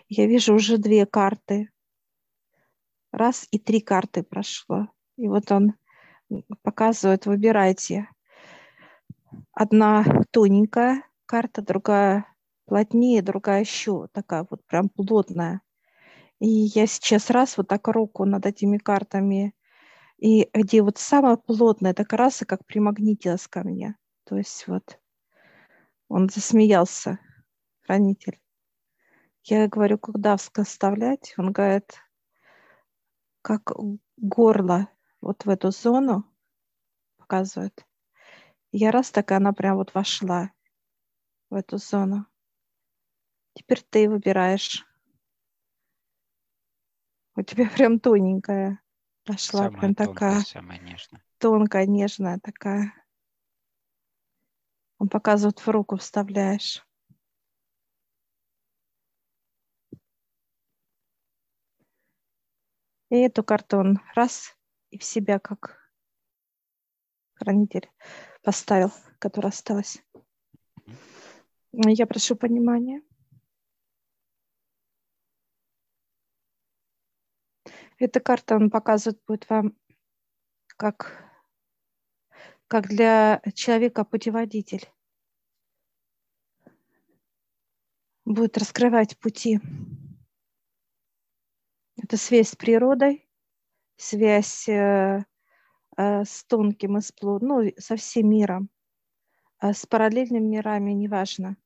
Я 0.07 0.27
вижу 0.27 0.53
уже 0.55 0.77
две 0.77 1.05
карты. 1.05 1.69
Раз 3.11 3.47
и 3.51 3.59
три 3.59 3.81
карты 3.81 4.23
прошло. 4.23 4.87
И 5.17 5.27
вот 5.27 5.51
он 5.51 5.73
показывает, 6.61 7.25
выбирайте. 7.25 8.07
Одна 9.51 10.03
тоненькая 10.31 11.03
карта, 11.25 11.61
другая 11.61 12.25
плотнее, 12.65 13.21
другая 13.21 13.61
еще 13.61 14.07
такая 14.11 14.45
вот 14.49 14.65
прям 14.65 14.89
плотная. 14.89 15.61
И 16.39 16.47
я 16.47 16.87
сейчас 16.87 17.29
раз 17.29 17.57
вот 17.57 17.67
так 17.67 17.87
руку 17.87 18.25
над 18.25 18.45
этими 18.45 18.77
картами, 18.77 19.55
и 20.17 20.49
где 20.53 20.81
вот 20.81 20.97
самая 20.97 21.37
плотная 21.37 21.93
такая 21.93 22.17
раса, 22.17 22.45
как 22.45 22.65
примагнитилась 22.65 23.47
ко 23.47 23.63
мне. 23.63 23.95
То 24.25 24.37
есть 24.37 24.67
вот 24.67 24.99
он 26.07 26.29
засмеялся, 26.29 27.19
хранитель. 27.81 28.42
Я 29.45 29.67
говорю, 29.67 29.97
куда 29.97 30.37
вставлять? 30.37 31.33
Он 31.37 31.51
говорит, 31.51 31.99
как 33.41 33.71
горло 34.15 34.87
вот 35.19 35.43
в 35.43 35.49
эту 35.49 35.71
зону 35.71 36.23
показывает. 37.17 37.85
Я 38.71 38.91
раз 38.91 39.11
так, 39.11 39.31
и 39.31 39.33
она 39.33 39.51
прям 39.51 39.75
вот 39.75 39.93
вошла 39.93 40.51
в 41.49 41.55
эту 41.55 41.77
зону. 41.77 42.25
Теперь 43.53 43.81
ты 43.81 44.09
выбираешь. 44.09 44.85
У 47.35 47.41
тебя 47.41 47.69
прям 47.69 47.99
тоненькая 47.99 48.81
пошла, 49.25 49.63
самая 49.63 49.79
прям 49.79 49.95
тонкая, 49.95 50.31
такая 50.31 50.41
самая 50.45 50.79
нежная. 50.79 51.23
тонкая, 51.39 51.85
нежная 51.85 52.39
такая. 52.39 52.93
Он 54.99 55.09
показывает 55.09 55.59
в 55.59 55.67
руку, 55.67 55.97
вставляешь. 55.97 56.85
И 63.13 63.17
эту 63.17 63.43
карту 63.43 63.77
он 63.77 63.99
раз 64.15 64.57
и 64.89 64.97
в 64.97 65.03
себя 65.03 65.37
как 65.37 65.77
хранитель 67.35 67.87
поставил, 68.41 68.91
которая 69.19 69.51
осталась. 69.51 70.03
Я 71.71 72.07
прошу 72.07 72.35
понимания. 72.35 73.03
Эта 77.99 78.19
карта, 78.19 78.55
он 78.55 78.71
показывает 78.71 79.21
будет 79.27 79.47
вам 79.47 79.77
как, 80.75 81.23
как 82.65 82.87
для 82.87 83.43
человека 83.53 84.05
путеводитель. 84.05 84.91
Будет 88.25 88.57
раскрывать 88.57 89.19
пути. 89.19 89.59
Это 92.03 92.17
связь 92.17 92.49
с 92.49 92.55
природой, 92.55 93.27
связь 93.95 94.69
э, 94.69 95.23
э, 95.97 96.23
с 96.23 96.43
тонким 96.43 96.97
с 96.97 97.11
плотным, 97.11 97.49
ну, 97.49 97.73
со 97.79 97.95
всем 97.95 98.29
миром. 98.29 98.69
А 99.57 99.73
с 99.73 99.85
параллельными 99.85 100.45
мирами 100.45 100.91
неважно. 100.91 101.57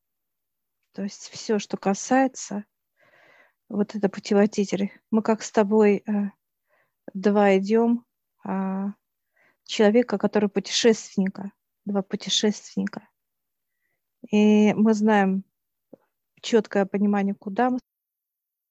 То 0.94 1.04
есть 1.04 1.30
все, 1.30 1.60
что 1.60 1.76
касается– 1.76 2.64
вот 3.70 3.96
это 3.96 4.10
путеводитель. 4.10 4.92
Мы 5.12 5.22
как 5.22 5.44
с 5.44 5.52
тобой 5.52 6.04
э, 6.06 6.32
два 7.14 7.58
идем, 7.58 8.06
э, 8.46 8.86
человека, 9.66 10.18
который 10.18 10.50
путешественника, 10.50 11.52
два 11.86 12.02
путешественника. 12.02 13.08
И 14.32 14.74
мы 14.74 14.94
знаем 14.94 15.44
четкое 16.42 16.86
понимание, 16.86 17.36
куда 17.36 17.70
мы 17.70 17.80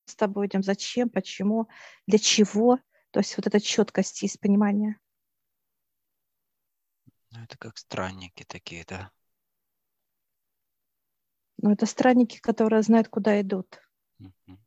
с 0.06 0.16
тобой 0.16 0.46
идем, 0.46 0.62
зачем, 0.62 1.08
почему, 1.08 1.68
для 2.06 2.18
чего. 2.18 2.78
То 3.10 3.20
есть 3.20 3.36
вот 3.36 3.46
эта 3.46 3.60
четкость 3.60 4.22
есть 4.22 4.40
понимание. 4.40 4.98
Ну, 7.30 7.42
это 7.42 7.58
как 7.58 7.76
странники 7.76 8.44
такие, 8.44 8.84
да? 8.86 9.10
Ну, 11.58 11.72
это 11.72 11.86
странники, 11.86 12.38
которые 12.38 12.82
знают, 12.82 13.08
куда 13.08 13.40
идут. 13.40 13.80
Uh-huh 14.20 14.58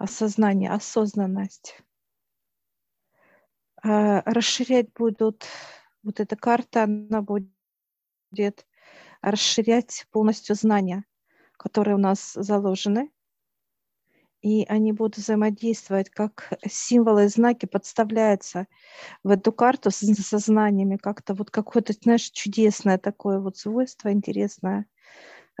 осознание, 0.00 0.70
осознанность. 0.70 1.78
А, 3.82 4.22
расширять 4.22 4.92
будут, 4.94 5.44
вот 6.02 6.20
эта 6.20 6.36
карта, 6.36 6.84
она 6.84 7.20
будет 7.20 8.66
расширять 9.20 10.06
полностью 10.10 10.56
знания, 10.56 11.04
которые 11.58 11.96
у 11.96 11.98
нас 11.98 12.32
заложены, 12.32 13.12
и 14.40 14.64
они 14.64 14.92
будут 14.92 15.18
взаимодействовать, 15.18 16.10
как 16.10 16.52
символы 16.66 17.26
и 17.26 17.28
знаки 17.28 17.66
подставляются 17.66 18.66
в 19.22 19.30
эту 19.30 19.52
карту 19.52 19.90
с 19.90 19.98
сознаниями, 19.98 20.96
как-то 20.96 21.34
вот 21.34 21.50
какое-то, 21.50 21.92
знаешь, 21.92 22.30
чудесное 22.30 22.98
такое 22.98 23.40
вот 23.40 23.56
свойство 23.56 24.12
интересное, 24.12 24.86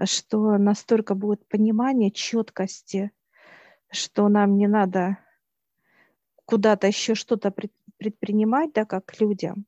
что 0.04 0.56
настолько 0.56 1.14
будет 1.14 1.46
понимание 1.48 2.10
четкости, 2.10 3.10
что 3.90 4.28
нам 4.28 4.56
не 4.56 4.66
надо 4.66 5.18
куда-то 6.46 6.86
еще 6.86 7.14
что-то 7.14 7.52
предпринимать, 7.98 8.72
да, 8.72 8.84
как 8.84 9.20
людям. 9.20 9.66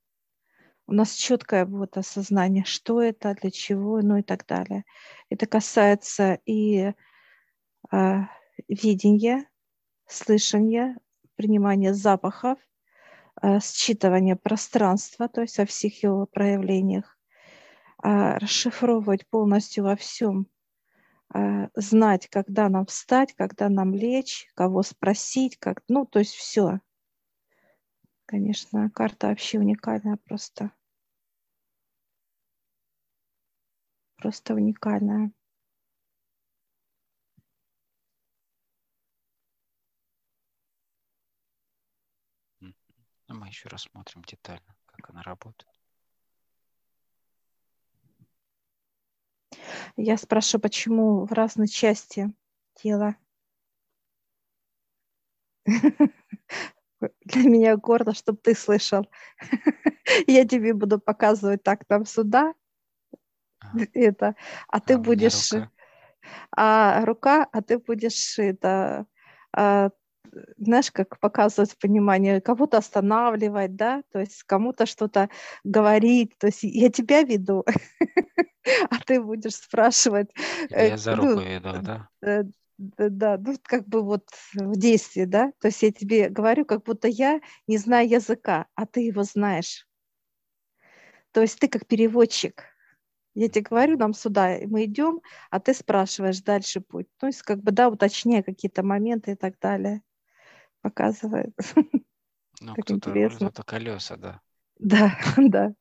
У 0.86 0.94
нас 0.94 1.12
четкое 1.12 1.64
вот 1.64 1.96
осознание, 1.96 2.64
что 2.64 3.00
это, 3.00 3.34
для 3.40 3.50
чего, 3.50 4.00
ну 4.00 4.16
и 4.16 4.22
так 4.22 4.46
далее. 4.46 4.84
Это 5.30 5.46
касается 5.46 6.40
и 6.44 6.92
видения, 8.68 9.46
слышания, 10.06 10.98
принимания 11.36 11.94
запахов, 11.94 12.58
э, 13.42 13.58
считывания 13.58 14.36
пространства, 14.36 15.28
то 15.28 15.42
есть 15.42 15.58
во 15.58 15.66
всех 15.66 16.02
его 16.02 16.26
проявлениях, 16.26 17.18
э, 18.02 18.38
расшифровывать 18.38 19.26
полностью 19.28 19.84
во 19.84 19.96
всем 19.96 20.46
Э, 21.34 21.68
знать, 21.74 22.28
когда 22.28 22.68
нам 22.68 22.86
встать, 22.86 23.34
когда 23.34 23.68
нам 23.68 23.94
лечь, 23.94 24.48
кого 24.54 24.82
спросить, 24.82 25.56
как, 25.58 25.82
ну, 25.88 26.04
то 26.04 26.18
есть 26.18 26.34
все. 26.34 26.80
Конечно, 28.26 28.90
карта 28.90 29.28
вообще 29.28 29.58
уникальная 29.58 30.18
просто. 30.24 30.72
Просто 34.16 34.54
уникальная. 34.54 35.32
Мы 43.34 43.48
еще 43.48 43.68
рассмотрим 43.68 44.22
детально, 44.22 44.74
как 44.86 45.10
она 45.10 45.22
работает. 45.22 45.68
Я 49.96 50.16
спрашиваю, 50.16 50.62
почему 50.62 51.26
в 51.26 51.32
разной 51.32 51.68
части 51.68 52.34
тело. 52.74 53.16
Для 57.24 57.48
меня 57.48 57.76
гордо, 57.76 58.14
чтобы 58.14 58.38
ты 58.38 58.54
слышал. 58.54 59.08
Я 60.26 60.46
тебе 60.46 60.72
буду 60.74 60.98
показывать 60.98 61.62
так 61.62 61.84
там 61.84 62.06
сюда, 62.06 62.54
это, 63.94 64.34
а 64.68 64.80
ты 64.80 64.94
а 64.94 64.98
будешь, 64.98 65.52
рука? 65.52 65.70
а 66.56 67.04
рука, 67.04 67.48
а 67.52 67.62
ты 67.62 67.78
будешь 67.78 68.38
это, 68.38 69.06
а, 69.52 69.90
знаешь, 70.56 70.90
как 70.90 71.18
показывать 71.18 71.76
понимание, 71.78 72.40
кого-то 72.40 72.78
останавливать, 72.78 73.76
да, 73.76 74.02
то 74.12 74.20
есть 74.20 74.42
кому-то 74.44 74.86
что-то 74.86 75.28
говорить, 75.64 76.36
то 76.38 76.46
есть 76.46 76.62
я 76.62 76.90
тебя 76.90 77.22
веду, 77.22 77.64
а 78.90 78.98
ты 79.06 79.20
будешь 79.20 79.56
спрашивать. 79.56 80.30
Или 80.70 80.78
я 80.78 80.94
э, 80.94 80.96
за 80.96 81.16
ну, 81.16 81.28
руку 81.28 81.40
веду, 81.40 81.72
да? 81.82 82.08
э, 82.22 82.44
да, 82.78 83.08
да, 83.08 83.38
ну 83.38 83.56
как 83.62 83.86
бы 83.86 84.02
вот 84.02 84.28
в 84.54 84.76
действии, 84.76 85.24
да, 85.24 85.52
то 85.60 85.68
есть 85.68 85.82
я 85.82 85.92
тебе 85.92 86.28
говорю, 86.28 86.64
как 86.64 86.82
будто 86.82 87.08
я 87.08 87.40
не 87.66 87.78
знаю 87.78 88.08
языка, 88.08 88.66
а 88.74 88.86
ты 88.86 89.00
его 89.00 89.22
знаешь. 89.22 89.86
То 91.32 91.40
есть 91.40 91.58
ты 91.58 91.68
как 91.68 91.86
переводчик. 91.86 92.64
Я 93.34 93.48
тебе 93.48 93.62
говорю, 93.62 93.96
нам 93.96 94.12
сюда, 94.12 94.58
мы 94.66 94.84
идем, 94.84 95.22
а 95.50 95.58
ты 95.58 95.72
спрашиваешь 95.72 96.42
дальше 96.42 96.82
путь. 96.82 97.06
То 97.16 97.26
есть 97.26 97.40
как 97.42 97.62
бы, 97.62 97.72
да, 97.72 97.88
уточняя 97.88 98.42
какие-то 98.42 98.82
моменты 98.82 99.32
и 99.32 99.34
так 99.36 99.58
далее. 99.58 100.02
Показывает. 100.82 101.54
Ну, 102.60 102.74
Как 102.74 102.84
кто-то 102.84 103.10
интересно. 103.10 103.50
кто 103.50 103.62
колеса, 103.62 104.16
да. 104.16 104.40
Да, 104.78 105.16
да. 105.36 105.74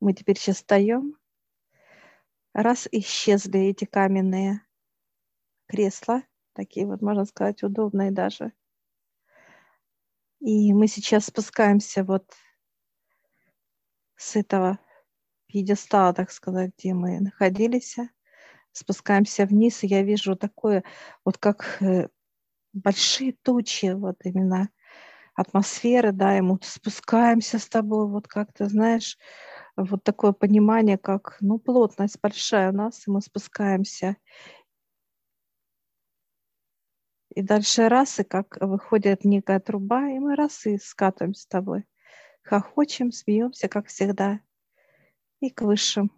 Мы 0.00 0.12
теперь 0.12 0.38
сейчас 0.38 0.56
встаем. 0.56 1.16
Раз 2.52 2.88
исчезли 2.90 3.60
эти 3.60 3.84
каменные 3.84 4.62
кресла, 5.66 6.22
такие 6.54 6.86
вот, 6.86 7.00
можно 7.00 7.24
сказать, 7.24 7.62
удобные 7.62 8.10
даже. 8.10 8.52
И 10.40 10.72
мы 10.72 10.88
сейчас 10.88 11.26
спускаемся 11.26 12.02
вот 12.02 12.24
с 14.16 14.36
этого 14.36 14.78
пьедестала, 15.50 16.14
так 16.14 16.30
сказать, 16.30 16.72
где 16.78 16.94
мы 16.94 17.20
находились, 17.20 17.96
спускаемся 18.72 19.46
вниз, 19.46 19.82
и 19.82 19.88
я 19.88 20.02
вижу 20.02 20.36
такое, 20.36 20.84
вот 21.24 21.38
как 21.38 21.78
э, 21.82 22.08
большие 22.72 23.32
тучи, 23.42 23.92
вот 23.94 24.16
именно 24.24 24.70
атмосферы, 25.34 26.12
да, 26.12 26.38
и 26.38 26.40
мы 26.40 26.58
спускаемся 26.62 27.58
с 27.58 27.68
тобой, 27.68 28.06
вот 28.08 28.28
как 28.28 28.52
ты 28.52 28.66
знаешь, 28.68 29.18
вот 29.76 30.04
такое 30.04 30.32
понимание, 30.32 30.98
как, 30.98 31.36
ну, 31.40 31.58
плотность 31.58 32.18
большая 32.20 32.70
у 32.70 32.74
нас, 32.74 33.06
и 33.06 33.10
мы 33.10 33.20
спускаемся. 33.22 34.16
И 37.34 37.42
дальше 37.42 37.88
раз, 37.88 38.18
и 38.18 38.24
как 38.24 38.58
выходит 38.60 39.24
некая 39.24 39.60
труба, 39.60 40.10
и 40.10 40.18
мы 40.18 40.34
раз 40.36 40.66
и 40.66 40.78
скатываемся 40.78 41.42
с 41.42 41.46
тобой. 41.46 41.84
Хохочем, 42.42 43.12
смеемся, 43.12 43.68
как 43.68 43.86
всегда. 43.86 44.40
И 45.40 45.48
к 45.48 45.62
высшим. 45.62 46.10